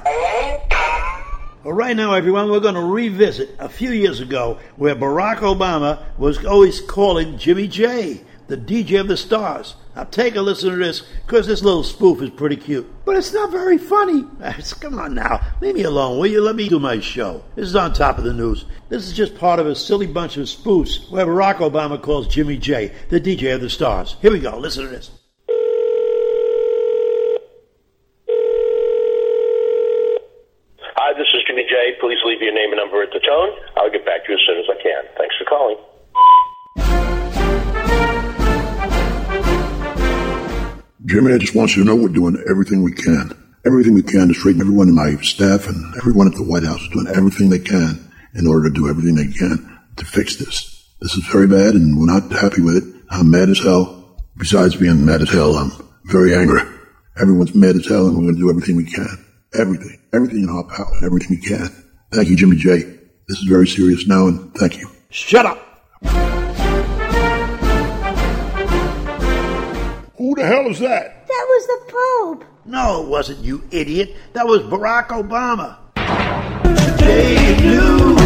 Well, 1.64 1.72
right 1.72 1.96
now, 1.96 2.12
everyone, 2.12 2.50
we're 2.50 2.60
going 2.60 2.74
to 2.74 2.82
revisit 2.82 3.56
a 3.58 3.70
few 3.70 3.90
years 3.90 4.20
ago 4.20 4.58
where 4.76 4.94
Barack 4.94 5.38
Obama 5.38 5.98
was 6.18 6.44
always 6.44 6.82
calling 6.82 7.38
Jimmy 7.38 7.68
J, 7.68 8.20
the 8.48 8.58
DJ 8.58 9.00
of 9.00 9.08
the 9.08 9.16
stars. 9.16 9.74
Now, 9.96 10.04
take 10.04 10.36
a 10.36 10.42
listen 10.42 10.72
to 10.72 10.76
this 10.76 11.00
because 11.24 11.46
this 11.46 11.62
little 11.62 11.82
spoof 11.82 12.20
is 12.20 12.28
pretty 12.28 12.56
cute. 12.56 12.86
But 13.06 13.16
it's 13.16 13.32
not 13.32 13.50
very 13.50 13.78
funny. 13.78 14.26
Come 14.80 14.98
on 14.98 15.14
now, 15.14 15.40
leave 15.62 15.76
me 15.76 15.84
alone, 15.84 16.18
will 16.18 16.26
you? 16.26 16.42
Let 16.42 16.54
me 16.56 16.68
do 16.68 16.78
my 16.78 17.00
show. 17.00 17.42
This 17.54 17.68
is 17.68 17.76
on 17.76 17.94
top 17.94 18.18
of 18.18 18.24
the 18.24 18.34
news. 18.34 18.66
This 18.90 19.06
is 19.06 19.14
just 19.14 19.38
part 19.38 19.58
of 19.58 19.66
a 19.66 19.74
silly 19.74 20.06
bunch 20.06 20.36
of 20.36 20.44
spoofs 20.44 21.10
where 21.10 21.24
Barack 21.24 21.56
Obama 21.56 21.98
calls 21.98 22.28
Jimmy 22.28 22.58
J, 22.58 22.92
the 23.08 23.18
DJ 23.18 23.54
of 23.54 23.62
the 23.62 23.70
stars. 23.70 24.16
Here 24.20 24.32
we 24.32 24.38
go. 24.38 24.58
Listen 24.58 24.84
to 24.84 24.90
this. 24.90 25.10
Hi, 30.96 31.12
this 31.18 31.28
is 31.34 31.43
Jimmy 31.54 31.68
J. 31.70 31.94
Please 32.00 32.18
leave 32.24 32.42
your 32.42 32.52
name 32.52 32.72
and 32.72 32.78
number 32.78 33.00
at 33.00 33.10
the 33.12 33.20
tone. 33.20 33.50
I'll 33.76 33.90
get 33.90 34.04
back 34.04 34.24
to 34.24 34.32
you 34.32 34.34
as 34.34 34.42
soon 34.44 34.58
as 34.58 34.66
I 34.68 34.74
can. 34.82 35.04
Thanks 35.16 35.36
for 35.38 35.44
calling. 35.44 35.78
Jimmy, 41.06 41.32
I 41.32 41.38
just 41.38 41.54
want 41.54 41.76
you 41.76 41.84
to 41.84 41.88
know 41.88 41.94
we're 41.94 42.08
doing 42.08 42.42
everything 42.50 42.82
we 42.82 42.90
can. 42.90 43.30
Everything 43.64 43.94
we 43.94 44.02
can 44.02 44.26
to 44.28 44.34
straighten 44.34 44.62
everyone 44.62 44.88
in 44.88 44.96
my 44.96 45.14
staff 45.22 45.68
and 45.68 45.94
everyone 45.96 46.26
at 46.26 46.34
the 46.34 46.42
White 46.42 46.64
House 46.64 46.80
is 46.82 46.88
doing 46.88 47.06
everything 47.14 47.50
they 47.50 47.60
can 47.60 48.10
in 48.34 48.48
order 48.48 48.68
to 48.68 48.74
do 48.74 48.88
everything 48.88 49.14
they 49.14 49.30
can 49.30 49.78
to 49.96 50.04
fix 50.04 50.34
this. 50.34 50.84
This 51.00 51.14
is 51.14 51.24
very 51.26 51.46
bad 51.46 51.74
and 51.74 51.96
we're 51.96 52.12
not 52.12 52.32
happy 52.32 52.62
with 52.62 52.78
it. 52.78 52.84
I'm 53.10 53.30
mad 53.30 53.48
as 53.48 53.60
hell. 53.60 54.18
Besides 54.36 54.74
being 54.74 55.06
mad 55.06 55.22
as 55.22 55.30
hell, 55.30 55.54
I'm 55.54 55.70
very 56.06 56.34
angry. 56.34 56.62
Everyone's 57.20 57.54
mad 57.54 57.76
as 57.76 57.86
hell 57.86 58.08
and 58.08 58.16
we're 58.16 58.24
going 58.24 58.34
to 58.34 58.40
do 58.40 58.50
everything 58.50 58.74
we 58.74 58.90
can. 58.90 59.23
Everything. 59.56 59.98
Everything 60.12 60.42
in 60.42 60.50
our 60.50 60.64
power. 60.64 60.92
Everything 61.04 61.38
we 61.40 61.46
can. 61.46 61.68
Thank 62.12 62.28
you, 62.28 62.36
Jimmy 62.36 62.56
J. 62.56 62.82
This 63.28 63.38
is 63.38 63.44
very 63.44 63.66
serious 63.68 64.06
now 64.06 64.26
and 64.26 64.52
thank 64.54 64.78
you. 64.78 64.90
Shut 65.10 65.46
up! 65.46 65.58
Who 70.16 70.34
the 70.34 70.44
hell 70.44 70.68
is 70.68 70.80
that? 70.80 71.26
That 71.26 71.46
was 71.48 71.66
the 71.66 71.78
Pope. 71.92 72.44
No, 72.64 73.02
it 73.02 73.08
wasn't, 73.08 73.40
you 73.40 73.62
idiot. 73.70 74.16
That 74.32 74.46
was 74.46 74.62
Barack 74.62 75.08
Obama. 75.08 75.78
Today 76.98 77.56
news. 77.60 78.20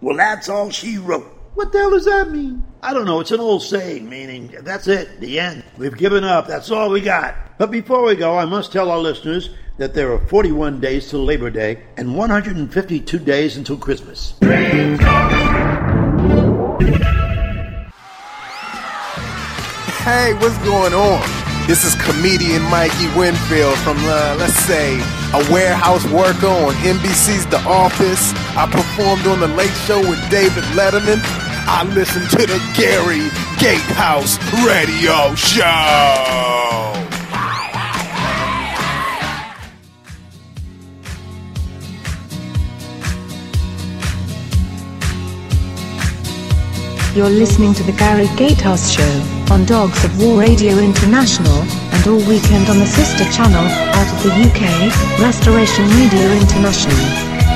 Well, 0.00 0.16
that's 0.16 0.48
all 0.48 0.70
she 0.70 0.98
wrote. 0.98 1.35
What 1.56 1.72
the 1.72 1.78
hell 1.78 1.90
does 1.90 2.04
that 2.04 2.30
mean? 2.30 2.62
I 2.82 2.92
don't 2.92 3.06
know. 3.06 3.20
It's 3.20 3.30
an 3.30 3.40
old 3.40 3.62
saying, 3.62 4.06
meaning 4.06 4.54
that's 4.60 4.88
it, 4.88 5.20
the 5.20 5.40
end. 5.40 5.64
We've 5.78 5.96
given 5.96 6.22
up. 6.22 6.46
That's 6.46 6.70
all 6.70 6.90
we 6.90 7.00
got. 7.00 7.34
But 7.56 7.70
before 7.70 8.04
we 8.04 8.14
go, 8.14 8.36
I 8.36 8.44
must 8.44 8.72
tell 8.72 8.90
our 8.90 8.98
listeners 8.98 9.48
that 9.78 9.94
there 9.94 10.12
are 10.12 10.18
41 10.18 10.80
days 10.80 11.08
till 11.08 11.24
Labor 11.24 11.48
Day 11.48 11.82
and 11.96 12.14
152 12.14 13.18
days 13.20 13.56
until 13.56 13.78
Christmas. 13.78 14.34
Hey, 20.04 20.34
what's 20.34 20.58
going 20.58 20.92
on? 20.92 21.45
This 21.66 21.84
is 21.84 21.96
comedian 21.96 22.62
Mikey 22.70 23.08
Winfield 23.18 23.76
from, 23.78 23.96
uh, 24.04 24.36
let's 24.38 24.54
say, 24.54 25.00
a 25.34 25.52
warehouse 25.52 26.04
worker 26.06 26.46
on 26.46 26.72
NBC's 26.74 27.44
The 27.46 27.58
Office. 27.66 28.32
I 28.56 28.70
performed 28.70 29.26
on 29.26 29.40
The 29.40 29.48
Late 29.48 29.74
Show 29.84 29.98
with 29.98 30.20
David 30.30 30.62
Letterman. 30.78 31.18
I 31.66 31.82
listened 31.92 32.30
to 32.30 32.46
the 32.46 32.60
Gary 32.76 33.30
Gatehouse 33.58 34.38
Radio 34.64 35.34
Show. 35.34 36.65
You're 47.16 47.30
listening 47.30 47.72
to 47.72 47.82
the 47.82 47.92
Gary 47.92 48.28
Gatehouse 48.36 48.90
Show 48.90 49.22
on 49.50 49.64
Dogs 49.64 50.04
of 50.04 50.22
War 50.22 50.38
Radio 50.38 50.76
International 50.76 51.62
and 51.64 52.06
all 52.06 52.18
weekend 52.28 52.68
on 52.68 52.78
the 52.78 52.84
sister 52.84 53.24
channel 53.32 53.64
out 53.64 54.06
of 54.12 54.22
the 54.22 54.28
UK, 54.28 54.92
Restoration 55.18 55.88
Radio 55.96 56.30
International. 56.32 56.94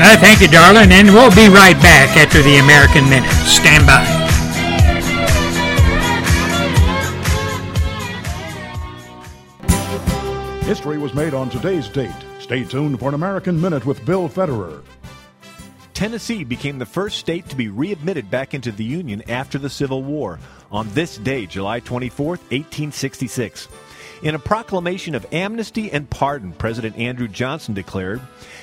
Uh, 0.01 0.17
thank 0.17 0.41
you, 0.41 0.49
darling, 0.49 0.91
and 0.91 1.09
we'll 1.09 1.29
be 1.37 1.47
right 1.53 1.77
back 1.83 2.17
after 2.17 2.41
the 2.41 2.57
American 2.57 3.05
Minute. 3.11 3.29
Stand 3.45 3.87
by. 3.87 4.03
History 10.65 10.97
was 10.97 11.13
made 11.13 11.35
on 11.35 11.51
today's 11.51 11.87
date. 11.91 12.11
Stay 12.39 12.65
tuned 12.65 12.99
for 12.99 13.11
an 13.11 13.15
American 13.15 13.61
Minute 13.61 13.85
with 13.85 14.03
Bill 14.07 14.27
Federer. 14.27 14.83
Tennessee 16.01 16.45
became 16.45 16.79
the 16.79 16.87
first 16.87 17.19
state 17.19 17.47
to 17.51 17.57
be 17.57 17.69
readmitted 17.69 18.31
back 18.31 18.55
into 18.55 18.73
the 18.73 18.83
Union 18.83 19.23
after 19.29 19.59
the 19.59 19.69
Civil 19.69 20.03
War 20.03 20.39
on 20.73 20.89
this 20.95 21.19
day, 21.19 21.45
July 21.45 21.81
24, 21.81 22.27
1866. 22.27 23.69
In 24.23 24.35
a 24.35 24.39
proclamation 24.39 25.15
of 25.15 25.27
amnesty 25.33 25.91
and 25.91 26.09
pardon, 26.09 26.53
President 26.53 26.99
Andrew 26.99 27.27
Johnson 27.27 27.73
declared, 27.73 28.21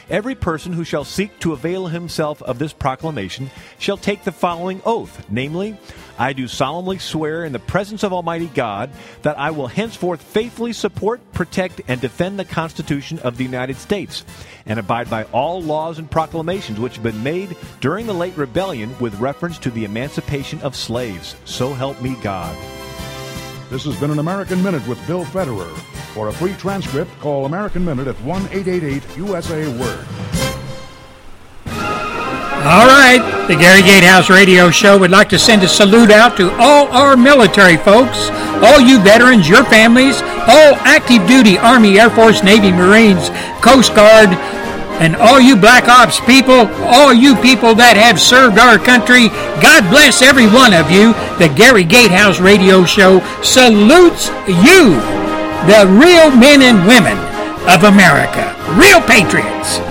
Every 0.08 0.36
person 0.36 0.72
who 0.72 0.84
shall 0.84 1.04
seek 1.04 1.40
to 1.40 1.52
avail 1.52 1.88
himself 1.88 2.44
of 2.44 2.60
this 2.60 2.74
proclamation 2.74 3.50
shall 3.80 3.98
take 3.98 4.24
the 4.24 4.32
following 4.32 4.84
oath, 4.86 5.26
namely, 5.32 5.76
I 6.20 6.34
do 6.34 6.48
solemnly 6.48 7.00
swear 7.00 7.44
in 7.44 7.54
the 7.54 7.60
presence 7.60 8.04
of 8.04 8.14
Almighty 8.14 8.48
God 8.48 8.92
that 9.24 9.40
I 9.40 9.50
will 9.50 9.66
henceforth 9.66 10.22
faithfully 10.22 10.74
support, 10.74 11.22
protect, 11.34 11.82
and 11.88 12.00
defend 12.00 12.38
the 12.38 12.46
Constitution 12.46 13.18
of 13.20 13.38
the 13.38 13.44
United 13.44 13.78
States, 13.78 14.26
and 14.68 14.80
abide 14.80 15.10
by 15.10 15.24
all 15.26 15.60
laws 15.60 15.98
and 15.98 16.10
proclamations 16.10 16.80
which 16.80 16.96
have 16.96 17.04
been 17.04 17.24
made 17.24 17.58
during 17.82 18.06
the 18.06 18.14
late 18.14 18.38
rebellion 18.38 18.96
with 19.00 19.20
reference 19.20 19.58
to 19.60 19.72
the 19.72 19.86
emancipation 19.86 20.62
of 20.62 20.76
slaves. 20.76 21.36
So 21.46 21.74
help 21.74 22.00
me 22.00 22.16
God. 22.22 22.56
This 23.70 23.84
has 23.84 24.00
been 24.00 24.12
an 24.12 24.20
American 24.20 24.64
Minute 24.64 24.88
with 24.88 25.06
Bill 25.08 25.26
Federer. 25.26 25.70
For 26.14 26.30
a 26.30 26.32
free 26.32 26.54
transcript, 26.54 27.12
call 27.20 27.46
American 27.46 27.84
Minute 27.84 28.08
at 28.08 28.16
1 28.22 28.44
888 28.44 29.18
USA 29.18 29.68
Word. 29.78 30.06
All 31.68 32.88
right, 32.88 33.46
the 33.48 33.56
Gary 33.56 33.82
Gatehouse 33.82 34.30
Radio 34.30 34.72
Show 34.72 34.98
would 34.98 35.12
like 35.12 35.28
to 35.30 35.40
send 35.40 35.64
a 35.64 35.68
salute 35.68 36.12
out 36.12 36.38
to 36.38 36.50
all 36.54 36.88
our 36.88 37.18
military 37.18 37.76
folks, 37.76 38.30
all 38.64 38.80
you 38.80 39.00
veterans, 39.00 39.50
your 39.50 39.66
families, 39.66 40.22
all 40.22 40.76
active 40.88 41.28
duty 41.28 41.58
Army, 41.58 42.00
Air 42.00 42.10
Force, 42.10 42.44
Navy, 42.44 42.72
Marines, 42.72 43.30
Coast 43.62 43.94
Guard, 43.96 44.30
and 45.00 45.16
all 45.16 45.40
you 45.40 45.56
Black 45.56 45.88
Ops 45.88 46.20
people, 46.20 46.68
all 46.86 47.14
you 47.14 47.36
people 47.38 47.76
that 47.76 47.98
have 47.98 48.20
served 48.20 48.58
our 48.58 48.78
country. 48.78 49.30
God 49.62 49.88
bless 49.90 50.22
every 50.22 50.48
one 50.48 50.74
of 50.74 50.90
you. 50.90 51.14
The 51.38 51.54
Gary 51.54 51.84
Gatehouse 51.84 52.40
Radio 52.40 52.84
Show 52.84 53.22
salutes 53.42 54.30
you, 54.50 54.98
the 55.70 55.86
real 55.88 56.34
men 56.34 56.62
and 56.66 56.86
women 56.86 57.18
of 57.70 57.84
America, 57.86 58.54
real 58.76 59.02
patriots. 59.02 59.87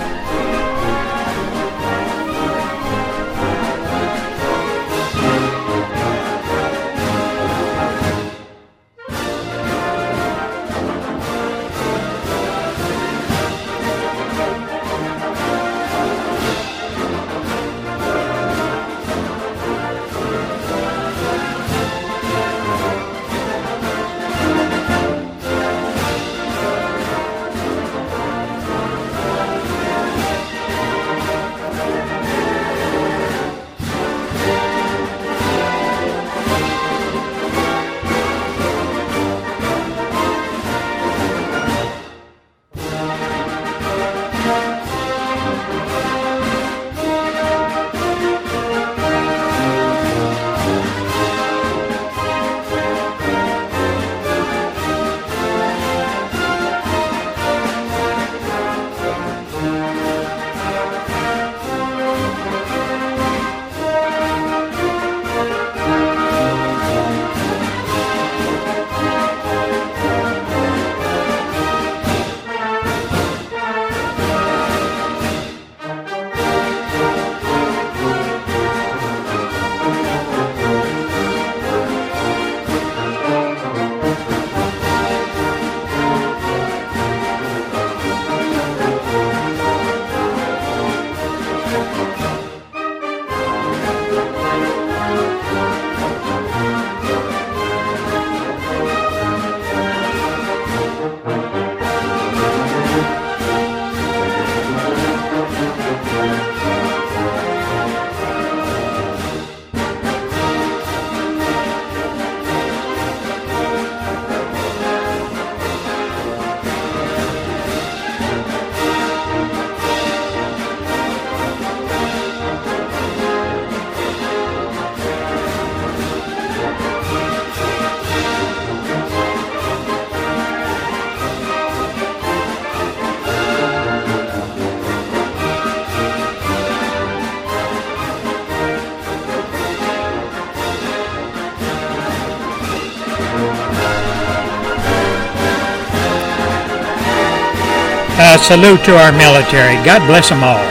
Uh, 148.37 148.39
salute 148.39 148.83
to 148.85 148.95
our 148.95 149.11
military. 149.11 149.83
God 149.83 150.05
bless 150.05 150.29
them 150.29 150.43
all. 150.43 150.63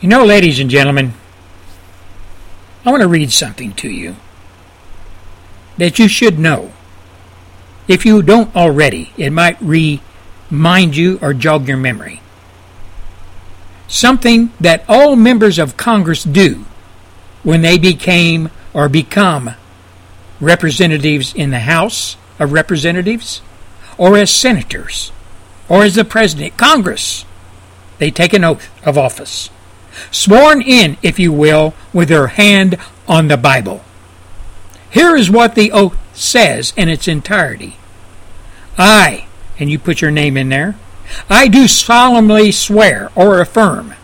You 0.00 0.08
know, 0.08 0.24
ladies 0.24 0.60
and 0.60 0.70
gentlemen, 0.70 1.12
I 2.86 2.90
want 2.90 3.02
to 3.02 3.08
read 3.08 3.30
something 3.34 3.74
to 3.74 3.90
you 3.90 4.16
that 5.76 5.98
you 5.98 6.08
should 6.08 6.38
know. 6.38 6.72
If 7.86 8.06
you 8.06 8.22
don't 8.22 8.56
already, 8.56 9.12
it 9.18 9.28
might 9.28 9.60
remind 9.60 10.96
you 10.96 11.18
or 11.20 11.34
jog 11.34 11.68
your 11.68 11.76
memory. 11.76 12.22
Something 13.86 14.52
that 14.58 14.86
all 14.88 15.16
members 15.16 15.58
of 15.58 15.76
Congress 15.76 16.24
do 16.24 16.64
when 17.42 17.60
they 17.60 17.76
became 17.76 18.48
or 18.72 18.88
become 18.88 19.50
representatives 20.40 21.34
in 21.34 21.50
the 21.50 21.60
House 21.60 22.16
of 22.38 22.54
Representatives 22.54 23.42
or 23.98 24.16
as 24.16 24.30
senators 24.30 25.12
or 25.68 25.84
as 25.84 25.94
the 25.94 26.04
President, 26.04 26.56
Congress. 26.56 27.24
They 27.98 28.10
take 28.10 28.32
an 28.32 28.44
oath 28.44 28.68
of 28.86 28.98
office, 28.98 29.50
sworn 30.10 30.60
in, 30.60 30.98
if 31.02 31.18
you 31.18 31.32
will, 31.32 31.74
with 31.92 32.08
their 32.08 32.28
hand 32.28 32.78
on 33.08 33.28
the 33.28 33.36
Bible. 33.36 33.82
Here 34.90 35.16
is 35.16 35.30
what 35.30 35.54
the 35.54 35.72
oath 35.72 35.96
says 36.14 36.72
in 36.76 36.88
its 36.88 37.08
entirety 37.08 37.76
I, 38.78 39.26
and 39.58 39.70
you 39.70 39.78
put 39.78 40.00
your 40.00 40.10
name 40.10 40.36
in 40.36 40.48
there, 40.48 40.76
I 41.30 41.48
do 41.48 41.66
solemnly 41.68 42.52
swear 42.52 43.10
or 43.14 43.40
affirm 43.40 43.94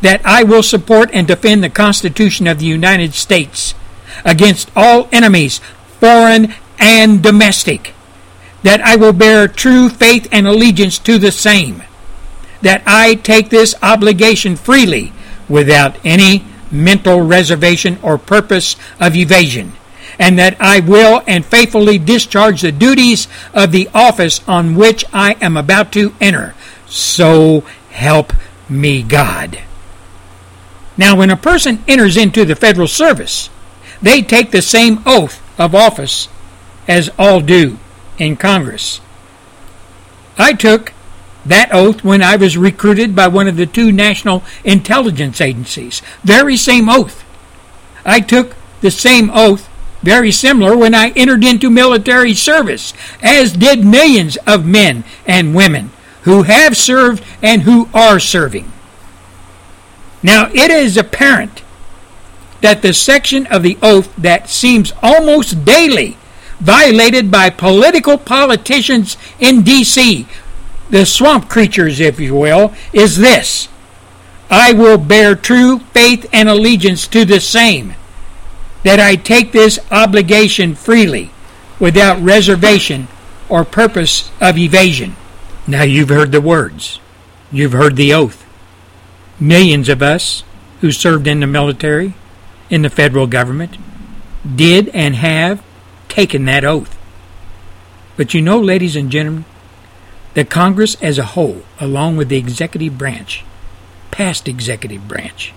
that 0.00 0.24
I 0.24 0.42
will 0.42 0.62
support 0.62 1.10
and 1.12 1.26
defend 1.26 1.62
the 1.62 1.70
Constitution 1.70 2.46
of 2.46 2.58
the 2.58 2.66
United 2.66 3.14
States 3.14 3.74
against 4.24 4.70
all 4.76 5.08
enemies, 5.12 5.58
foreign 6.00 6.54
and 6.78 7.22
domestic 7.22 7.94
that 8.66 8.80
I 8.80 8.96
will 8.96 9.12
bear 9.12 9.46
true 9.46 9.88
faith 9.88 10.26
and 10.32 10.44
allegiance 10.44 10.98
to 10.98 11.18
the 11.18 11.30
same, 11.30 11.84
that 12.62 12.82
I 12.84 13.14
take 13.14 13.48
this 13.48 13.76
obligation 13.80 14.56
freely 14.56 15.12
without 15.48 15.96
any 16.04 16.44
mental 16.72 17.20
reservation 17.20 17.96
or 18.02 18.18
purpose 18.18 18.74
of 18.98 19.14
evasion, 19.14 19.74
and 20.18 20.36
that 20.40 20.56
I 20.58 20.80
will 20.80 21.22
and 21.28 21.46
faithfully 21.46 21.96
discharge 21.98 22.62
the 22.62 22.72
duties 22.72 23.28
of 23.54 23.70
the 23.70 23.88
office 23.94 24.40
on 24.48 24.74
which 24.74 25.04
I 25.12 25.36
am 25.40 25.56
about 25.56 25.92
to 25.92 26.12
enter. 26.20 26.56
So 26.88 27.60
help 27.92 28.32
me 28.68 29.04
God. 29.04 29.60
Now, 30.96 31.14
when 31.14 31.30
a 31.30 31.36
person 31.36 31.84
enters 31.86 32.16
into 32.16 32.44
the 32.44 32.56
federal 32.56 32.88
service, 32.88 33.48
they 34.02 34.22
take 34.22 34.50
the 34.50 34.60
same 34.60 35.04
oath 35.06 35.40
of 35.56 35.72
office 35.72 36.28
as 36.88 37.10
all 37.16 37.40
do 37.40 37.78
in 38.18 38.36
Congress. 38.36 39.00
I 40.38 40.52
took 40.52 40.92
that 41.44 41.72
oath 41.72 42.02
when 42.02 42.22
I 42.22 42.36
was 42.36 42.56
recruited 42.56 43.14
by 43.14 43.28
one 43.28 43.48
of 43.48 43.56
the 43.56 43.66
two 43.66 43.92
national 43.92 44.42
intelligence 44.64 45.40
agencies. 45.40 46.02
Very 46.24 46.56
same 46.56 46.88
oath. 46.88 47.24
I 48.04 48.20
took 48.20 48.54
the 48.80 48.90
same 48.90 49.30
oath, 49.32 49.68
very 50.02 50.32
similar, 50.32 50.76
when 50.76 50.94
I 50.94 51.10
entered 51.10 51.44
into 51.44 51.70
military 51.70 52.34
service, 52.34 52.92
as 53.22 53.52
did 53.52 53.84
millions 53.84 54.36
of 54.46 54.66
men 54.66 55.04
and 55.24 55.54
women 55.54 55.90
who 56.22 56.42
have 56.42 56.76
served 56.76 57.24
and 57.42 57.62
who 57.62 57.88
are 57.94 58.18
serving. 58.18 58.70
Now, 60.22 60.50
it 60.52 60.70
is 60.70 60.96
apparent 60.96 61.62
that 62.60 62.82
the 62.82 62.92
section 62.92 63.46
of 63.46 63.62
the 63.62 63.78
oath 63.82 64.14
that 64.16 64.48
seems 64.48 64.92
almost 65.02 65.64
daily 65.64 66.16
violated 66.60 67.30
by 67.30 67.50
political 67.50 68.18
politicians 68.18 69.16
in 69.38 69.62
D.C., 69.62 70.26
the 70.90 71.04
swamp 71.04 71.48
creatures, 71.48 72.00
if 72.00 72.20
you 72.20 72.34
will, 72.34 72.72
is 72.92 73.18
this 73.18 73.68
I 74.48 74.72
will 74.72 74.98
bear 74.98 75.34
true 75.34 75.80
faith 75.80 76.28
and 76.32 76.48
allegiance 76.48 77.08
to 77.08 77.24
the 77.24 77.40
same, 77.40 77.94
that 78.84 79.00
I 79.00 79.16
take 79.16 79.52
this 79.52 79.80
obligation 79.90 80.74
freely, 80.74 81.30
without 81.80 82.20
reservation 82.22 83.08
or 83.48 83.64
purpose 83.64 84.30
of 84.40 84.56
evasion. 84.56 85.16
Now 85.66 85.82
you've 85.82 86.08
heard 86.08 86.30
the 86.30 86.40
words, 86.40 87.00
you've 87.50 87.72
heard 87.72 87.96
the 87.96 88.14
oath. 88.14 88.44
Millions 89.40 89.88
of 89.88 90.02
us 90.02 90.44
who 90.80 90.92
served 90.92 91.26
in 91.26 91.40
the 91.40 91.46
military, 91.46 92.14
in 92.70 92.82
the 92.82 92.90
federal 92.90 93.26
government, 93.26 93.76
did 94.54 94.88
and 94.90 95.16
have 95.16 95.62
taken 96.16 96.46
that 96.46 96.64
oath. 96.64 96.96
But 98.16 98.32
you 98.32 98.40
know, 98.40 98.58
ladies 98.58 98.96
and 98.96 99.10
gentlemen, 99.10 99.44
that 100.32 100.48
Congress 100.48 100.96
as 101.02 101.18
a 101.18 101.32
whole, 101.34 101.60
along 101.78 102.16
with 102.16 102.30
the 102.30 102.38
executive 102.38 102.96
branch, 102.96 103.44
past 104.10 104.48
executive 104.48 105.06
branch, 105.06 105.52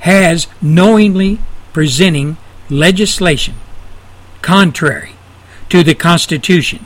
has 0.00 0.48
knowingly 0.60 1.38
presenting 1.72 2.36
legislation 2.68 3.54
contrary 4.42 5.12
to 5.68 5.84
the 5.84 5.94
Constitution 5.94 6.84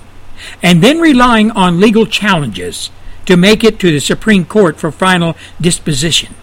and 0.62 0.82
then 0.82 1.00
relying 1.00 1.50
on 1.52 1.80
legal 1.80 2.04
challenges 2.04 2.90
to 3.24 3.38
make 3.38 3.64
it 3.64 3.78
to 3.78 3.90
the 3.90 4.00
Supreme 4.00 4.44
Court 4.44 4.76
for 4.76 4.92
final 4.92 5.34
disposition. 5.58 6.34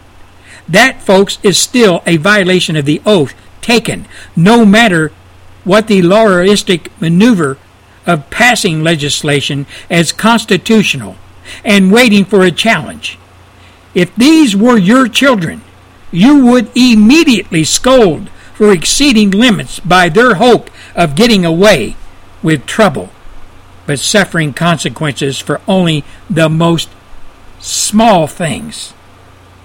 That, 0.67 1.03
folks, 1.03 1.37
is 1.43 1.59
still 1.59 2.01
a 2.07 2.17
violation 2.17 2.75
of 2.75 2.85
the 2.85 3.03
oath 3.05 3.35
taken, 3.61 4.07
no 4.35 4.65
matter 4.65 5.11
what 5.69 5.85
the 5.85 6.01
lawyistic 6.01 6.87
maneuver 6.99 7.55
of 8.07 8.27
passing 8.31 8.81
legislation 8.81 9.67
as 9.87 10.11
constitutional 10.11 11.15
and 11.63 11.91
waiting 11.91 12.25
for 12.25 12.41
a 12.41 12.49
challenge. 12.49 13.19
If 13.93 14.15
these 14.15 14.55
were 14.55 14.79
your 14.79 15.07
children, 15.07 15.61
you 16.09 16.43
would 16.43 16.75
immediately 16.75 17.63
scold 17.63 18.31
for 18.55 18.71
exceeding 18.71 19.29
limits 19.29 19.79
by 19.81 20.09
their 20.09 20.33
hope 20.35 20.71
of 20.95 21.13
getting 21.13 21.45
away 21.45 21.95
with 22.41 22.65
trouble, 22.65 23.11
but 23.85 23.99
suffering 23.99 24.53
consequences 24.53 25.37
for 25.37 25.61
only 25.67 26.03
the 26.27 26.49
most 26.49 26.89
small 27.59 28.25
things. 28.25 28.95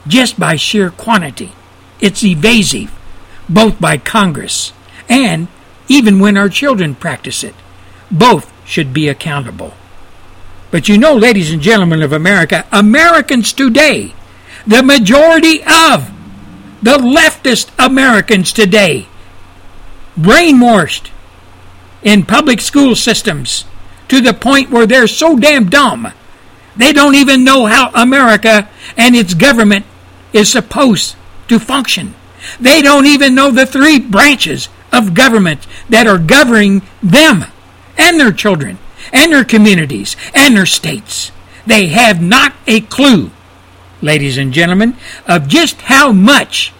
Just 0.07 0.39
by 0.39 0.57
sheer 0.57 0.91
quantity, 0.91 1.53
it's 1.99 2.23
evasive, 2.23 2.93
both 3.49 3.81
by 3.81 3.97
Congress 3.97 4.75
and 5.09 5.49
even 5.89 6.21
when 6.21 6.37
our 6.37 6.49
children 6.49 6.95
practice 6.95 7.45
it. 7.45 7.55
Both 8.11 8.53
should 8.67 8.93
be 8.93 9.09
accountable. 9.09 9.75
But 10.71 10.89
you 10.89 10.99
know, 10.99 11.15
ladies 11.15 11.53
and 11.53 11.63
gentlemen 11.63 12.03
of 12.03 12.13
America, 12.13 12.67
Americans 12.73 13.53
today, 13.53 14.15
the 14.67 14.83
majority 14.83 15.63
of 15.63 16.11
the 16.83 16.99
leftist 16.99 17.71
Americans 17.79 18.53
today, 18.53 19.07
brainwashed 20.19 21.11
in 22.03 22.27
public 22.27 22.61
school 22.61 22.95
systems 22.95 23.65
to 24.09 24.21
the 24.21 24.35
point 24.35 24.71
where 24.71 24.87
they're 24.87 25.07
so 25.07 25.37
damn 25.39 25.69
dumb, 25.69 26.13
they 26.77 26.93
don't 26.93 27.15
even 27.15 27.45
know 27.45 27.67
how 27.67 27.91
America 27.95 28.69
and 28.97 29.15
its 29.15 29.35
government 29.35 29.87
is 30.33 30.51
supposed 30.51 31.17
to 31.49 31.59
function. 31.59 32.15
They 32.61 32.83
don't 32.83 33.07
even 33.07 33.35
know 33.35 33.51
the 33.51 33.67
three 33.67 33.99
branches 33.99 34.69
of 34.95 35.15
government 35.15 35.67
that 35.89 36.07
are 36.07 36.19
governing 36.19 36.83
them 37.03 37.45
and 37.99 38.19
their 38.19 38.33
children 38.33 38.79
and 39.13 39.33
their 39.33 39.45
communities 39.45 40.17
and 40.35 40.57
their 40.57 40.67
states. 40.67 41.33
They 41.67 41.89
have 41.89 42.23
not 42.23 42.55
a 42.67 42.81
clue, 42.81 43.31
ladies 44.01 44.39
and 44.39 44.53
gentlemen, 44.53 44.97
of 45.27 45.49
just 45.49 45.83
how 45.83 46.13
much 46.13 46.73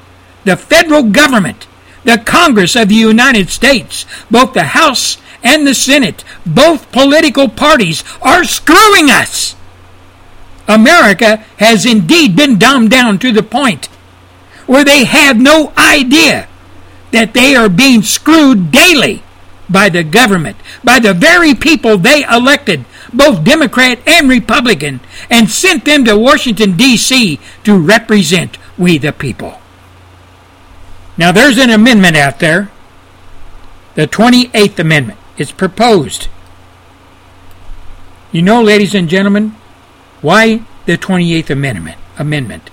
the 0.45 0.57
federal 0.57 1.03
government, 1.05 1.67
the 2.05 2.19
Congress 2.19 2.77
of 2.77 2.89
the 2.89 2.95
United 2.95 3.49
States, 3.49 4.07
both 4.31 4.53
the 4.53 4.65
House 4.65 5.17
and 5.43 5.67
the 5.67 5.75
Senate, 5.75 6.25
both 6.47 6.93
political 6.93 7.49
parties 7.49 8.05
are 8.23 8.45
screwing 8.45 9.11
us. 9.11 9.57
America 10.67 11.39
has 11.59 11.85
indeed 11.85 12.37
been 12.37 12.59
dumbed 12.59 12.91
down 12.91 13.19
to 13.19 13.33
the 13.33 13.43
point 13.43 13.87
where 14.67 14.85
they 14.85 15.05
have 15.05 15.39
no 15.39 15.73
idea 15.77 16.49
that 17.15 17.33
they 17.33 17.55
are 17.55 17.69
being 17.69 18.03
screwed 18.03 18.73
daily 18.73 19.23
by 19.71 19.89
the 19.89 20.03
government, 20.03 20.57
by 20.83 20.99
the 20.99 21.15
very 21.15 21.55
people 21.55 21.97
they 21.97 22.25
elected, 22.25 22.85
both 23.13 23.45
Democrat 23.45 24.01
and 24.05 24.29
Republican, 24.29 25.01
and 25.31 25.49
sent 25.49 25.85
them 25.85 26.05
to 26.05 26.19
Washington, 26.19 26.77
D.C. 26.77 27.39
to 27.63 27.79
represent 27.79 28.59
we 28.77 28.99
the 28.99 29.13
people. 29.13 29.61
Now, 31.17 31.31
there's 31.31 31.57
an 31.57 31.71
amendment 31.71 32.17
out 32.17 32.41
there, 32.41 32.73
the 33.95 34.09
28th 34.09 34.81
Amendment. 34.81 35.21
It's 35.39 35.53
proposed. 35.53 36.27
You 38.33 38.43
know, 38.43 38.61
ladies 38.61 38.95
and 38.95 39.09
gentlemen, 39.09 39.55
why 40.21 40.63
the 40.87 40.99
28th 40.99 41.51
Amendment? 41.51 41.99
Amendment. 42.19 42.71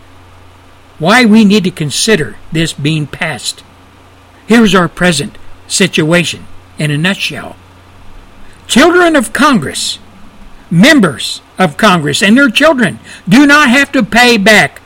Why 0.98 1.26
we 1.26 1.46
need 1.46 1.64
to 1.66 1.72
consider 1.72 2.38
this 2.52 2.74
being 2.74 3.06
passed. 3.06 3.64
Here's 4.48 4.76
our 4.76 4.88
present 4.88 5.38
situation 5.68 6.46
in 6.78 6.92
a 6.92 6.98
nutshell. 6.98 7.56
Children 8.68 9.16
of 9.16 9.34
Congress 9.34 10.00
members 10.72 11.42
of 11.60 11.78
Congress 11.78 12.24
and 12.24 12.38
their 12.38 12.50
children 12.50 12.98
do 13.28 13.46
not 13.46 13.70
have 13.70 13.92
to 13.92 14.02
pay 14.02 14.38
back 14.38 14.82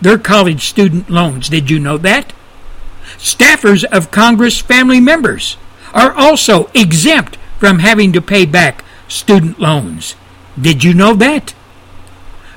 their 0.00 0.18
college 0.18 0.68
student 0.68 1.10
loans. 1.10 1.48
Did 1.48 1.70
you 1.70 1.78
know 1.78 1.98
that? 1.98 2.32
Staffers 3.16 3.84
of 3.84 4.10
Congress 4.10 4.60
family 4.60 5.00
members 5.00 5.56
are 5.92 6.12
also 6.12 6.70
exempt 6.74 7.36
from 7.58 7.80
having 7.80 8.12
to 8.12 8.20
pay 8.20 8.46
back 8.46 8.84
student 9.08 9.58
loans. 9.58 10.14
Did 10.60 10.84
you 10.84 10.94
know 10.94 11.14
that? 11.14 11.54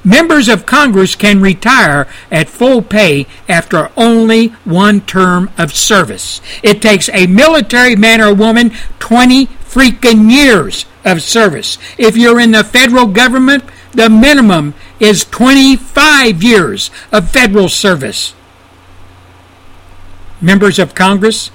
Members 0.03 0.49
of 0.49 0.65
Congress 0.65 1.15
can 1.15 1.41
retire 1.41 2.07
at 2.29 2.49
full 2.49 2.81
pay 2.81 3.25
after 3.47 3.89
only 3.95 4.47
one 4.65 5.01
term 5.01 5.49
of 5.57 5.73
service. 5.73 6.41
It 6.61 6.81
takes 6.81 7.09
a 7.09 7.27
military 7.27 7.95
man 7.95 8.19
or 8.19 8.33
woman 8.33 8.71
20 8.99 9.47
freaking 9.47 10.29
years 10.29 10.85
of 11.05 11.21
service. 11.21 11.77
If 11.97 12.17
you're 12.17 12.39
in 12.39 12.51
the 12.51 12.63
federal 12.63 13.07
government, 13.07 13.63
the 13.93 14.09
minimum 14.09 14.73
is 14.99 15.23
25 15.25 16.43
years 16.43 16.91
of 17.11 17.29
federal 17.29 17.69
service. 17.69 18.33
Members 20.41 20.79
of 20.79 20.95
Congress 20.95 21.49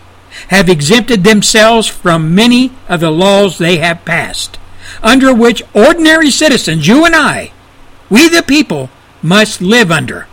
have 0.48 0.68
exempted 0.68 1.24
themselves 1.24 1.86
from 1.86 2.34
many 2.34 2.72
of 2.88 3.00
the 3.00 3.10
laws 3.10 3.58
they 3.58 3.76
have 3.76 4.04
passed, 4.04 4.58
under 5.02 5.34
which 5.34 5.62
ordinary 5.74 6.30
citizens, 6.30 6.86
you 6.86 7.04
and 7.04 7.14
I, 7.14 7.52
we 8.10 8.28
the 8.28 8.42
people, 8.42 8.90
must 9.22 9.60
live 9.60 9.90
under. 9.90 10.26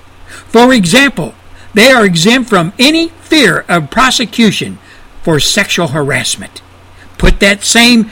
For 0.48 0.74
example, 0.74 1.34
they 1.74 1.92
are 1.92 2.06
exempt 2.06 2.50
from 2.50 2.74
any 2.80 3.10
fear 3.10 3.66
of 3.68 3.92
prosecution 3.92 4.78
for 5.24 5.40
sexual 5.40 5.88
harassment. 5.88 6.62
Put 7.18 7.40
that 7.40 7.64
same 7.64 8.12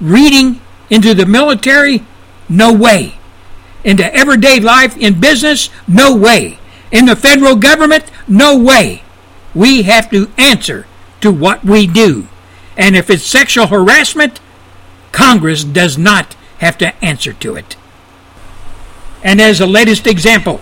reading 0.00 0.60
into 0.90 1.14
the 1.14 1.26
military? 1.26 2.04
No 2.48 2.72
way. 2.72 3.14
Into 3.84 4.12
everyday 4.14 4.60
life 4.60 4.96
in 4.96 5.20
business? 5.20 5.70
No 5.86 6.16
way. 6.16 6.58
In 6.90 7.06
the 7.06 7.16
federal 7.16 7.56
government? 7.56 8.04
No 8.26 8.56
way. 8.56 9.02
We 9.54 9.82
have 9.82 10.10
to 10.10 10.30
answer 10.36 10.86
to 11.20 11.32
what 11.32 11.64
we 11.64 11.86
do. 11.86 12.28
And 12.76 12.96
if 12.96 13.10
it's 13.10 13.24
sexual 13.24 13.66
harassment, 13.66 14.40
Congress 15.12 15.64
does 15.64 15.98
not 15.98 16.36
have 16.58 16.78
to 16.78 17.04
answer 17.04 17.32
to 17.32 17.56
it. 17.56 17.76
And 19.22 19.40
as 19.40 19.60
a 19.60 19.66
latest 19.66 20.06
example, 20.06 20.60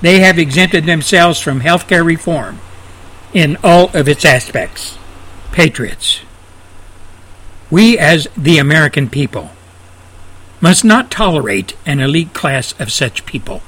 they 0.00 0.20
have 0.20 0.38
exempted 0.38 0.86
themselves 0.86 1.40
from 1.40 1.60
health 1.60 1.88
care 1.88 2.04
reform 2.04 2.60
in 3.32 3.56
all 3.62 3.90
of 3.94 4.08
its 4.08 4.24
aspects. 4.24 4.96
Patriots, 5.52 6.20
we 7.70 7.98
as 7.98 8.28
the 8.36 8.58
American 8.58 9.08
people 9.08 9.50
must 10.60 10.84
not 10.84 11.10
tolerate 11.10 11.76
an 11.86 12.00
elite 12.00 12.32
class 12.32 12.78
of 12.80 12.92
such 12.92 13.26
people, 13.26 13.62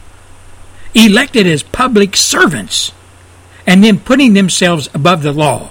elected 0.94 1.46
as 1.46 1.62
public 1.62 2.16
servants 2.16 2.92
and 3.66 3.84
then 3.84 3.98
putting 3.98 4.34
themselves 4.34 4.88
above 4.94 5.22
the 5.22 5.32
law. 5.32 5.70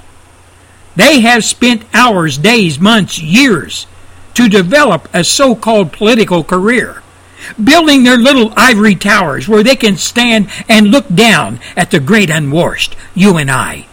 They 0.96 1.22
have 1.22 1.44
spent 1.46 1.84
hours, 1.94 2.38
days, 2.38 2.80
months, 2.80 3.22
years 3.22 3.88
to 4.34 4.50
develop 4.50 5.08
a 5.14 5.24
so 5.24 5.56
called 5.56 5.94
political 5.94 6.44
career 6.44 7.02
building 7.62 8.04
their 8.04 8.18
little 8.18 8.54
ivory 8.56 8.96
towers 8.96 9.48
where 9.48 9.64
they 9.64 9.76
can 9.76 9.98
stand 9.98 10.50
and 10.68 10.88
look 10.88 11.08
down 11.14 11.60
at 11.76 11.92
the 11.92 12.00
great 12.00 12.30
unwashed, 12.30 12.96
you 13.16 13.38
and 13.38 13.50
I. 13.50 13.88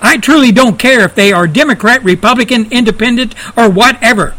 I 0.00 0.16
truly 0.16 0.50
don't 0.50 0.78
care 0.78 1.04
if 1.04 1.14
they 1.14 1.32
are 1.32 1.46
Democrat, 1.46 2.02
Republican, 2.02 2.66
Independent, 2.72 3.34
or 3.56 3.70
whatever. 3.70 4.34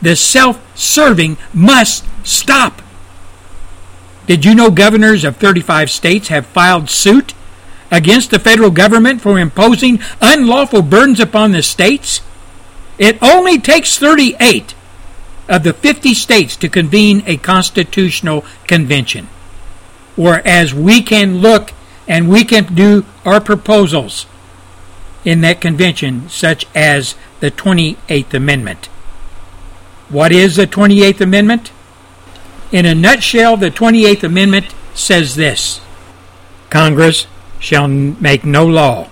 The 0.00 0.16
self 0.16 0.60
serving 0.76 1.36
must 1.52 2.04
stop. 2.24 2.80
Did 4.26 4.44
you 4.44 4.54
know 4.54 4.70
governors 4.70 5.24
of 5.24 5.36
35 5.36 5.90
states 5.90 6.28
have 6.28 6.46
filed 6.46 6.88
suit 6.88 7.34
against 7.90 8.30
the 8.30 8.38
federal 8.38 8.70
government 8.70 9.20
for 9.20 9.38
imposing 9.38 10.00
unlawful 10.20 10.82
burdens 10.82 11.20
upon 11.20 11.52
the 11.52 11.62
states? 11.62 12.20
It 12.98 13.22
only 13.22 13.58
takes 13.58 13.98
38 13.98 14.74
of 15.48 15.62
the 15.62 15.72
50 15.72 16.14
states 16.14 16.56
to 16.56 16.68
convene 16.68 17.22
a 17.26 17.36
constitutional 17.36 18.44
convention. 18.66 19.28
Whereas 20.16 20.74
we 20.74 21.02
can 21.02 21.38
look 21.38 21.72
and 22.06 22.28
we 22.28 22.44
can 22.44 22.74
do 22.74 23.04
our 23.24 23.40
proposals 23.40 24.26
in 25.24 25.40
that 25.42 25.60
convention, 25.60 26.28
such 26.28 26.66
as 26.74 27.14
the 27.40 27.50
28th 27.50 28.34
Amendment. 28.34 28.86
What 30.08 30.32
is 30.32 30.56
the 30.56 30.66
28th 30.66 31.20
Amendment? 31.20 31.70
In 32.72 32.86
a 32.86 32.94
nutshell, 32.94 33.56
the 33.56 33.70
28th 33.70 34.22
Amendment 34.22 34.74
says 34.94 35.34
this 35.34 35.80
Congress 36.70 37.26
shall 37.58 37.88
make 37.88 38.44
no 38.44 38.66
law 38.66 39.08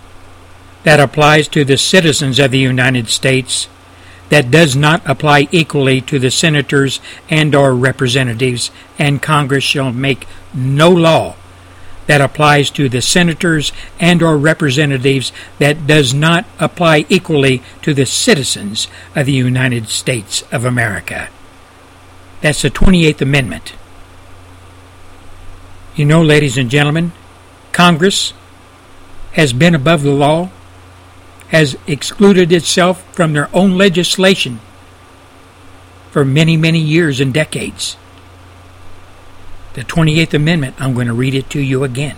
that 0.84 1.00
applies 1.00 1.48
to 1.48 1.64
the 1.64 1.76
citizens 1.76 2.38
of 2.38 2.50
the 2.50 2.58
United 2.58 3.08
States 3.08 3.68
that 4.28 4.50
does 4.50 4.74
not 4.74 5.02
apply 5.08 5.48
equally 5.52 6.00
to 6.02 6.18
the 6.18 6.30
senators 6.30 7.00
and 7.30 7.54
or 7.54 7.74
representatives 7.74 8.70
and 8.98 9.22
Congress 9.22 9.64
shall 9.64 9.92
make 9.92 10.26
no 10.54 10.90
law 10.90 11.36
that 12.06 12.20
applies 12.20 12.70
to 12.70 12.88
the 12.88 13.02
senators 13.02 13.72
and 13.98 14.22
or 14.22 14.38
representatives 14.38 15.32
that 15.58 15.86
does 15.86 16.14
not 16.14 16.44
apply 16.58 17.04
equally 17.08 17.62
to 17.82 17.92
the 17.92 18.06
citizens 18.06 18.88
of 19.14 19.26
the 19.26 19.32
United 19.32 19.88
States 19.88 20.42
of 20.52 20.64
America. 20.64 21.28
That's 22.40 22.62
the 22.62 22.70
28th 22.70 23.22
Amendment. 23.22 23.74
You 25.96 26.04
know, 26.04 26.22
ladies 26.22 26.56
and 26.58 26.70
gentlemen, 26.70 27.12
Congress 27.72 28.32
has 29.32 29.52
been 29.52 29.74
above 29.74 30.02
the 30.02 30.12
law 30.12 30.50
has 31.48 31.76
excluded 31.86 32.52
itself 32.52 33.04
from 33.14 33.32
their 33.32 33.48
own 33.54 33.78
legislation 33.78 34.60
for 36.10 36.24
many, 36.24 36.56
many 36.56 36.78
years 36.78 37.20
and 37.20 37.32
decades. 37.32 37.96
The 39.74 39.82
28th 39.82 40.34
Amendment, 40.34 40.76
I'm 40.78 40.94
going 40.94 41.06
to 41.06 41.12
read 41.12 41.34
it 41.34 41.50
to 41.50 41.60
you 41.60 41.84
again. 41.84 42.16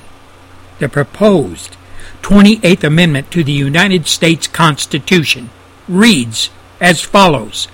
The 0.79 0.88
proposed 0.88 1.77
28th 2.23 2.85
Amendment 2.85 3.31
to 3.33 3.43
the 3.43 3.53
United 3.53 4.07
States 4.07 4.47
Constitution 4.47 5.51
reads 5.88 6.51
as 6.81 7.01
follows 7.03 7.69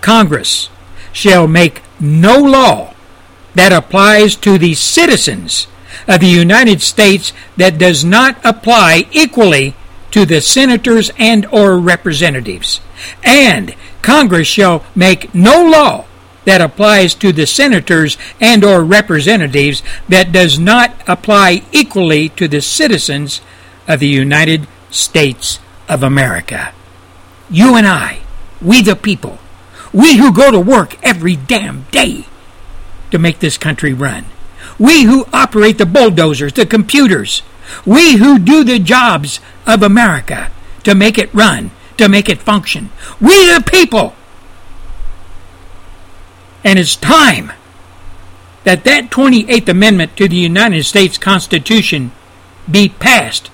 Congress 0.00 0.68
shall 1.12 1.46
make 1.46 1.82
no 1.98 2.38
law 2.38 2.92
that 3.54 3.72
applies 3.72 4.36
to 4.36 4.58
the 4.58 4.74
citizens 4.74 5.66
of 6.06 6.20
the 6.20 6.26
United 6.26 6.80
States 6.82 7.32
that 7.56 7.78
does 7.78 8.04
not 8.04 8.36
apply 8.44 9.06
equally 9.12 9.74
to 10.10 10.24
the 10.24 10.40
senators 10.40 11.10
and 11.18 11.46
or 11.46 11.78
representatives. 11.78 12.80
And 13.22 13.74
congress 14.02 14.46
shall 14.46 14.84
make 14.94 15.34
no 15.34 15.64
law 15.64 16.04
that 16.44 16.60
applies 16.60 17.14
to 17.14 17.32
the 17.32 17.46
senators 17.46 18.16
and 18.40 18.64
or 18.64 18.84
representatives 18.84 19.82
that 20.08 20.30
does 20.30 20.58
not 20.58 20.94
apply 21.08 21.62
equally 21.72 22.28
to 22.30 22.46
the 22.46 22.60
citizens 22.60 23.40
of 23.88 24.00
the 24.00 24.08
United 24.08 24.66
States 24.90 25.58
of 25.88 26.02
America. 26.02 26.72
You 27.50 27.76
and 27.76 27.86
I 27.86 28.20
we 28.60 28.82
the 28.82 28.96
people 28.96 29.38
we 29.92 30.16
who 30.16 30.32
go 30.32 30.50
to 30.50 30.58
work 30.60 30.96
every 31.02 31.36
damn 31.36 31.82
day 31.90 32.26
to 33.10 33.18
make 33.18 33.38
this 33.38 33.56
country 33.56 33.92
run 33.92 34.26
we 34.78 35.04
who 35.04 35.26
operate 35.32 35.78
the 35.78 35.86
bulldozers, 35.86 36.52
the 36.52 36.66
computers. 36.66 37.42
We 37.86 38.16
who 38.16 38.38
do 38.38 38.64
the 38.64 38.78
jobs 38.78 39.40
of 39.66 39.82
America 39.82 40.50
to 40.82 40.94
make 40.94 41.18
it 41.18 41.32
run, 41.32 41.70
to 41.96 42.08
make 42.08 42.28
it 42.28 42.42
function. 42.42 42.90
We 43.20 43.52
the 43.52 43.62
people. 43.62 44.14
And 46.62 46.78
it's 46.78 46.96
time 46.96 47.52
that 48.64 48.84
that 48.84 49.10
28th 49.10 49.68
Amendment 49.68 50.16
to 50.16 50.28
the 50.28 50.36
United 50.36 50.84
States 50.84 51.18
Constitution 51.18 52.12
be 52.70 52.88
passed 52.88 53.50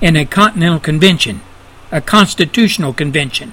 in 0.00 0.16
a 0.16 0.24
Continental 0.24 0.80
Convention, 0.80 1.42
a 1.90 2.00
constitutional 2.00 2.92
convention. 2.92 3.52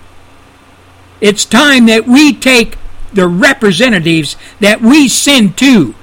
It's 1.22 1.44
time 1.46 1.86
that 1.88 2.08
we 2.08 2.34
take 2.34 2.78
the 3.12 3.28
representatives 3.28 4.38
that 4.60 4.82
we 4.82 5.10
send 5.10 5.58
to 5.58 5.96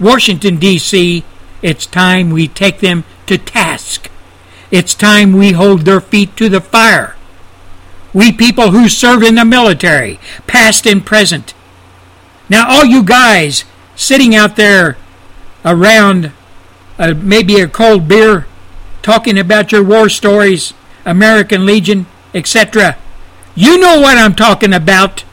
Washington, 0.00 0.56
D.C., 0.56 1.24
it's 1.60 1.86
time 1.86 2.30
we 2.30 2.46
take 2.46 2.78
them 2.78 3.04
to 3.26 3.36
task. 3.36 4.10
It's 4.70 4.94
time 4.94 5.32
we 5.32 5.52
hold 5.52 5.82
their 5.82 6.00
feet 6.00 6.36
to 6.36 6.48
the 6.48 6.60
fire. 6.60 7.16
We 8.12 8.32
people 8.32 8.70
who 8.70 8.88
serve 8.88 9.22
in 9.22 9.34
the 9.34 9.44
military, 9.44 10.20
past 10.46 10.86
and 10.86 11.04
present. 11.04 11.54
Now, 12.48 12.68
all 12.68 12.84
you 12.84 13.02
guys 13.02 13.64
sitting 13.96 14.34
out 14.34 14.56
there 14.56 14.96
around 15.64 16.32
uh, 16.98 17.14
maybe 17.14 17.60
a 17.60 17.68
cold 17.68 18.08
beer, 18.08 18.46
talking 19.02 19.38
about 19.38 19.72
your 19.72 19.82
war 19.82 20.08
stories, 20.08 20.74
American 21.04 21.66
Legion, 21.66 22.06
etc., 22.34 22.96
you 23.54 23.78
know 23.78 24.00
what 24.00 24.16
I'm 24.16 24.34
talking 24.34 24.72
about. 24.72 25.24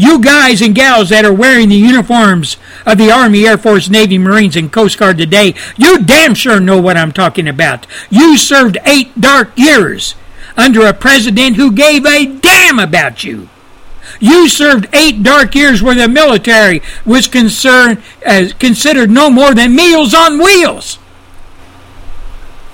You 0.00 0.18
guys 0.18 0.62
and 0.62 0.74
gals 0.74 1.10
that 1.10 1.26
are 1.26 1.32
wearing 1.32 1.68
the 1.68 1.76
uniforms 1.76 2.56
of 2.86 2.96
the 2.96 3.10
Army, 3.10 3.46
Air 3.46 3.58
Force, 3.58 3.90
Navy, 3.90 4.16
Marines, 4.16 4.56
and 4.56 4.72
Coast 4.72 4.96
Guard 4.96 5.18
today, 5.18 5.54
you 5.76 6.02
damn 6.02 6.32
sure 6.32 6.58
know 6.58 6.80
what 6.80 6.96
I'm 6.96 7.12
talking 7.12 7.46
about. 7.46 7.86
You 8.08 8.38
served 8.38 8.78
eight 8.86 9.20
dark 9.20 9.50
years 9.58 10.14
under 10.56 10.86
a 10.86 10.94
president 10.94 11.56
who 11.56 11.70
gave 11.70 12.06
a 12.06 12.24
damn 12.24 12.78
about 12.78 13.24
you. 13.24 13.50
You 14.18 14.48
served 14.48 14.88
eight 14.94 15.22
dark 15.22 15.54
years 15.54 15.82
where 15.82 15.94
the 15.94 16.08
military 16.08 16.80
was 17.04 17.28
concerned, 17.28 18.02
uh, 18.24 18.48
considered 18.58 19.10
no 19.10 19.28
more 19.28 19.52
than 19.52 19.76
meals 19.76 20.14
on 20.14 20.38
wheels. 20.38 20.98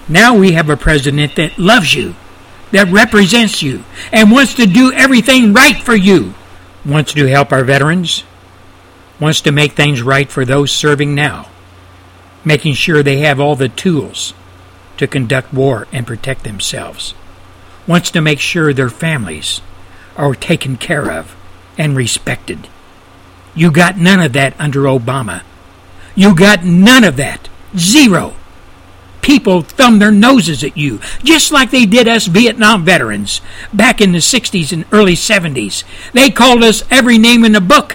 Now 0.08 0.36
we 0.36 0.52
have 0.52 0.70
a 0.70 0.76
president 0.76 1.34
that 1.34 1.58
loves 1.58 1.92
you, 1.92 2.14
that 2.70 2.86
represents 2.86 3.64
you, 3.64 3.82
and 4.12 4.30
wants 4.30 4.54
to 4.54 4.66
do 4.66 4.92
everything 4.92 5.52
right 5.52 5.82
for 5.82 5.96
you. 5.96 6.32
Wants 6.86 7.12
to 7.14 7.26
help 7.26 7.52
our 7.52 7.64
veterans, 7.64 8.22
wants 9.18 9.40
to 9.40 9.50
make 9.50 9.72
things 9.72 10.02
right 10.02 10.30
for 10.30 10.44
those 10.44 10.70
serving 10.70 11.14
now, 11.14 11.48
making 12.44 12.74
sure 12.74 13.02
they 13.02 13.18
have 13.18 13.40
all 13.40 13.56
the 13.56 13.68
tools 13.68 14.34
to 14.96 15.06
conduct 15.08 15.52
war 15.52 15.88
and 15.92 16.06
protect 16.06 16.44
themselves, 16.44 17.12
wants 17.86 18.10
to 18.12 18.20
make 18.20 18.38
sure 18.38 18.72
their 18.72 18.88
families 18.88 19.60
are 20.16 20.34
taken 20.34 20.76
care 20.76 21.10
of 21.10 21.34
and 21.76 21.96
respected. 21.96 22.68
You 23.54 23.72
got 23.72 23.96
none 23.98 24.20
of 24.20 24.32
that 24.34 24.58
under 24.60 24.82
Obama. 24.82 25.42
You 26.14 26.36
got 26.36 26.64
none 26.64 27.04
of 27.04 27.16
that. 27.16 27.48
Zero. 27.76 28.34
People 29.26 29.62
thumb 29.62 29.98
their 29.98 30.12
noses 30.12 30.62
at 30.62 30.76
you, 30.76 31.00
just 31.24 31.50
like 31.50 31.72
they 31.72 31.84
did 31.84 32.06
us 32.06 32.26
Vietnam 32.26 32.84
veterans 32.84 33.40
back 33.72 34.00
in 34.00 34.12
the 34.12 34.18
60s 34.18 34.72
and 34.72 34.84
early 34.92 35.14
70s. 35.14 35.82
They 36.12 36.30
called 36.30 36.62
us 36.62 36.84
every 36.92 37.18
name 37.18 37.44
in 37.44 37.50
the 37.50 37.60
book. 37.60 37.94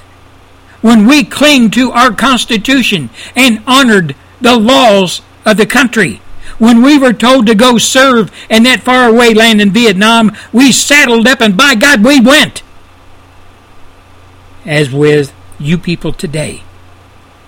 When 0.82 1.08
we 1.08 1.24
clinged 1.24 1.72
to 1.76 1.90
our 1.92 2.14
Constitution 2.14 3.12
and 3.34 3.64
honored 3.66 4.14
the 4.42 4.58
laws 4.58 5.22
of 5.46 5.56
the 5.56 5.66
country, 5.66 6.18
when 6.58 6.82
we 6.82 6.98
were 6.98 7.14
told 7.14 7.48
to 7.48 7.56
go 7.56 7.78
serve 7.78 8.30
in 8.50 8.64
that 8.64 8.84
faraway 8.84 9.34
land 9.34 9.62
in 9.62 9.72
Vietnam, 9.72 10.36
we 10.52 10.74
saddled 10.74 11.28
up 11.28 11.40
and 11.40 11.56
by 11.56 11.76
God 11.76 12.04
we 12.04 12.20
went. 12.20 12.62
As 14.66 14.92
with 14.92 15.34
you 15.58 15.78
people 15.78 16.12
today 16.12 16.64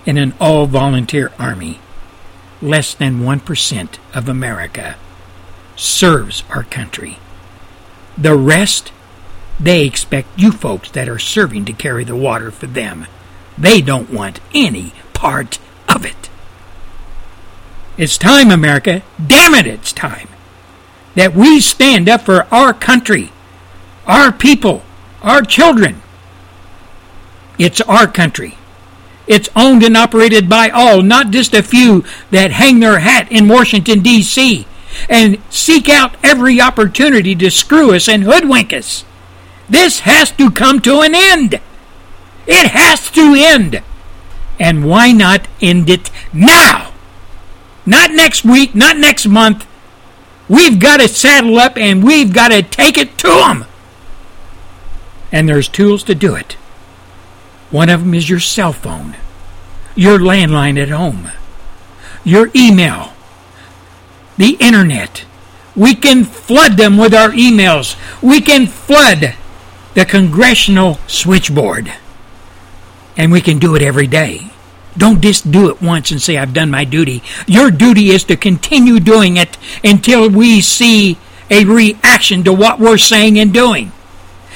in 0.06 0.18
an 0.18 0.34
all 0.40 0.68
volunteer 0.68 1.34
army, 1.38 1.82
less 2.64 2.94
than 2.94 3.20
1% 3.20 3.98
of 4.14 4.30
America 4.30 4.96
serves 5.76 6.44
our 6.50 6.64
country. 6.64 7.20
The 8.18 8.36
rest, 8.36 8.92
they 9.60 9.86
expect 9.86 10.40
you 10.40 10.52
folks 10.52 10.90
that 10.92 11.10
are 11.10 11.20
serving 11.20 11.66
to 11.66 11.74
carry 11.74 12.04
the 12.04 12.16
water 12.16 12.52
for 12.52 12.68
them. 12.68 13.08
They 13.58 13.82
don't 13.82 14.12
want 14.12 14.40
any 14.54 14.94
part 15.14 15.60
of 15.88 16.06
it. 16.06 16.30
It's 17.98 18.18
time, 18.18 18.50
America, 18.50 19.04
damn 19.24 19.54
it, 19.54 19.68
it's 19.68 19.94
time 19.94 20.30
that 21.16 21.36
we 21.36 21.60
stand 21.60 22.10
up 22.10 22.22
for 22.22 22.48
our 22.54 22.74
country, 22.74 23.32
our 24.08 24.32
people, 24.32 24.84
our 25.22 25.42
children. 25.42 26.02
It's 27.60 27.82
our 27.82 28.08
country. 28.08 28.58
It's 29.28 29.50
owned 29.56 29.84
and 29.84 29.96
operated 29.96 30.50
by 30.50 30.70
all, 30.70 31.02
not 31.02 31.32
just 31.32 31.54
a 31.54 31.64
few 31.64 32.04
that 32.32 32.52
hang 32.52 32.80
their 32.80 33.00
hat 33.00 33.32
in 33.32 33.48
Washington, 33.48 34.02
D.C. 34.02 34.68
and 35.10 35.42
seek 35.50 35.88
out 35.90 36.16
every 36.24 36.60
opportunity 36.60 37.34
to 37.36 37.50
screw 37.50 37.94
us 37.94 38.10
and 38.10 38.24
hoodwink 38.24 38.74
us. 38.74 39.06
This 39.70 40.02
has 40.02 40.32
to 40.32 40.52
come 40.52 40.82
to 40.82 41.02
an 41.02 41.16
end. 41.16 41.60
It 42.46 42.68
has 42.68 43.10
to 43.12 43.34
end. 43.36 43.82
And 44.60 44.86
why 44.86 45.12
not 45.12 45.48
end 45.62 45.90
it 45.90 46.12
now? 46.32 46.92
Not 47.86 48.12
next 48.12 48.44
week, 48.44 48.76
not 48.76 48.98
next 48.98 49.26
month. 49.26 49.66
We've 50.50 50.80
got 50.80 51.00
to 51.00 51.08
saddle 51.08 51.58
up 51.58 51.78
and 51.78 52.04
we've 52.04 52.34
got 52.34 52.50
to 52.50 52.62
take 52.62 52.98
it 52.98 53.18
to 53.20 53.28
them. 53.28 53.66
And 55.32 55.50
there's 55.50 55.68
tools 55.68 56.04
to 56.04 56.16
do 56.16 56.36
it. 56.36 56.58
One 57.74 57.90
of 57.90 58.02
them 58.02 58.14
is 58.14 58.30
your 58.30 58.40
cell 58.40 58.72
phone, 58.72 59.16
your 59.96 60.20
landline 60.20 60.80
at 60.80 60.90
home, 60.90 61.32
your 62.24 62.52
email, 62.56 63.14
the 64.38 64.56
internet. 64.60 65.26
We 65.76 65.96
can 65.96 66.24
flood 66.24 66.78
them 66.78 66.98
with 66.98 67.16
our 67.16 67.30
emails. 67.30 67.98
We 68.22 68.42
can 68.42 68.68
flood 68.68 69.34
the 69.96 70.06
congressional 70.06 71.00
switchboard. 71.08 71.92
And 73.18 73.32
we 73.32 73.42
can 73.42 73.58
do 73.58 73.74
it 73.74 73.82
every 73.82 74.06
day. 74.06 74.52
Don't 74.96 75.20
just 75.20 75.52
do 75.52 75.72
it 75.72 75.82
once 75.82 76.12
and 76.12 76.22
say, 76.22 76.38
I've 76.38 76.54
done 76.54 76.70
my 76.70 76.84
duty. 76.84 77.24
Your 77.48 77.72
duty 77.72 78.10
is 78.10 78.24
to 78.26 78.38
continue 78.38 79.00
doing 79.00 79.38
it 79.38 79.58
until 79.84 80.30
we 80.30 80.62
see 80.62 81.18
a 81.50 81.66
reaction 81.66 82.44
to 82.44 82.54
what 82.54 82.80
we're 82.80 83.00
saying 83.00 83.40
and 83.40 83.52
doing. 83.52 83.92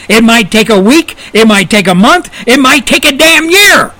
It 0.08 0.24
might 0.24 0.52
take 0.52 0.70
a 0.70 0.80
week, 0.80 1.18
it 1.34 1.48
might 1.48 1.70
take 1.70 1.88
a 1.88 1.96
month, 1.96 2.30
it 2.48 2.60
might 2.60 2.88
take 2.88 3.06
a 3.06 3.16
damn 3.16 3.50
year. 3.50 3.94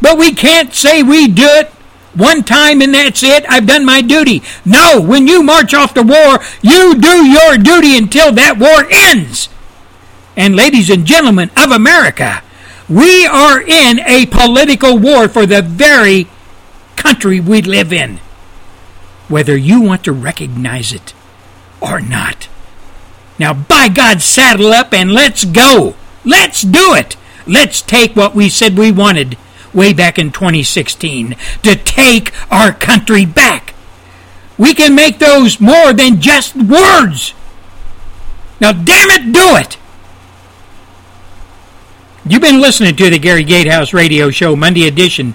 But 0.00 0.18
we 0.18 0.32
can't 0.32 0.74
say 0.74 1.02
we 1.02 1.28
do 1.28 1.46
it 1.46 1.70
one 2.14 2.42
time 2.42 2.80
and 2.80 2.94
that's 2.94 3.22
it. 3.22 3.44
I've 3.48 3.66
done 3.66 3.84
my 3.84 4.00
duty. 4.00 4.42
No, 4.64 5.00
when 5.00 5.26
you 5.26 5.42
march 5.42 5.74
off 5.74 5.94
to 5.94 6.02
war, 6.02 6.40
you 6.62 6.94
do 6.98 7.26
your 7.26 7.58
duty 7.58 7.96
until 7.96 8.32
that 8.32 8.58
war 8.58 8.86
ends. 8.90 9.48
And 10.36 10.56
ladies 10.56 10.90
and 10.90 11.06
gentlemen 11.06 11.50
of 11.56 11.70
America, 11.70 12.42
we 12.88 13.26
are 13.26 13.60
in 13.60 14.00
a 14.00 14.26
political 14.26 14.98
war 14.98 15.28
for 15.28 15.46
the 15.46 15.62
very 15.62 16.28
country 16.96 17.40
we 17.40 17.62
live 17.62 17.92
in, 17.92 18.20
whether 19.28 19.56
you 19.56 19.80
want 19.80 20.04
to 20.04 20.12
recognize 20.12 20.92
it 20.92 21.12
or 21.80 22.00
not. 22.00 22.48
Now, 23.38 23.52
by 23.52 23.88
God, 23.88 24.22
saddle 24.22 24.72
up 24.72 24.92
and 24.94 25.12
let's 25.12 25.44
go. 25.44 25.94
Let's 26.24 26.62
do 26.62 26.94
it. 26.94 27.16
Let's 27.46 27.82
take 27.82 28.16
what 28.16 28.34
we 28.34 28.48
said 28.48 28.76
we 28.76 28.90
wanted 28.90 29.36
way 29.72 29.92
back 29.92 30.18
in 30.18 30.32
2016 30.32 31.36
to 31.62 31.76
take 31.76 32.32
our 32.50 32.72
country 32.72 33.26
back. 33.26 33.74
We 34.58 34.74
can 34.74 34.94
make 34.94 35.18
those 35.18 35.60
more 35.60 35.92
than 35.92 36.20
just 36.20 36.56
words. 36.56 37.34
Now, 38.60 38.72
damn 38.72 39.10
it, 39.10 39.32
do 39.32 39.56
it. 39.56 39.76
You've 42.28 42.42
been 42.42 42.60
listening 42.60 42.96
to 42.96 43.10
the 43.10 43.18
Gary 43.18 43.44
Gatehouse 43.44 43.92
Radio 43.92 44.30
Show, 44.30 44.56
Monday 44.56 44.88
edition, 44.88 45.34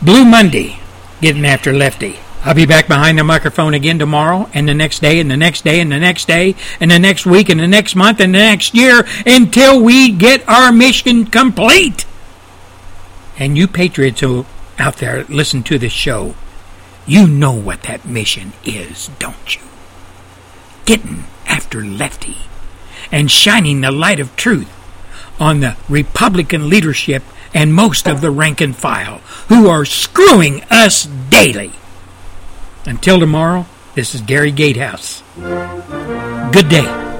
Blue 0.00 0.24
Monday, 0.24 0.78
getting 1.20 1.44
after 1.44 1.72
Lefty. 1.72 2.20
I'll 2.44 2.54
be 2.54 2.66
back 2.66 2.88
behind 2.88 3.18
the 3.18 3.24
microphone 3.24 3.72
again 3.72 3.98
tomorrow, 3.98 4.50
and 4.52 4.68
the 4.68 4.74
next 4.74 5.00
day, 5.00 5.18
and 5.18 5.30
the 5.30 5.36
next 5.36 5.64
day, 5.64 5.80
and 5.80 5.90
the 5.90 5.98
next 5.98 6.26
day, 6.26 6.54
and 6.78 6.90
the 6.90 6.98
next 6.98 7.24
week, 7.24 7.48
and 7.48 7.58
the 7.58 7.66
next 7.66 7.96
month, 7.96 8.20
and 8.20 8.34
the 8.34 8.38
next 8.38 8.74
year, 8.74 9.06
until 9.24 9.82
we 9.82 10.12
get 10.12 10.46
our 10.46 10.70
mission 10.70 11.24
complete. 11.24 12.04
And 13.38 13.56
you 13.56 13.66
patriots 13.66 14.20
who 14.20 14.44
out 14.78 14.96
there 14.96 15.24
listen 15.24 15.62
to 15.64 15.78
this 15.78 15.92
show, 15.92 16.34
you 17.06 17.26
know 17.26 17.52
what 17.52 17.84
that 17.84 18.04
mission 18.04 18.52
is, 18.62 19.08
don't 19.18 19.56
you? 19.56 19.62
Getting 20.84 21.24
after 21.46 21.82
Lefty 21.82 22.36
and 23.10 23.30
shining 23.30 23.80
the 23.80 23.90
light 23.90 24.20
of 24.20 24.36
truth 24.36 24.70
on 25.40 25.60
the 25.60 25.76
Republican 25.88 26.68
leadership 26.68 27.22
and 27.54 27.72
most 27.72 28.06
of 28.06 28.20
the 28.20 28.30
rank 28.30 28.60
and 28.60 28.76
file 28.76 29.18
who 29.48 29.68
are 29.68 29.84
screwing 29.84 30.62
us 30.64 31.04
daily. 31.04 31.72
Until 32.86 33.18
tomorrow, 33.18 33.66
this 33.94 34.14
is 34.14 34.20
Gary 34.20 34.52
Gatehouse. 34.52 35.22
Good 36.52 36.68
day. 36.68 37.13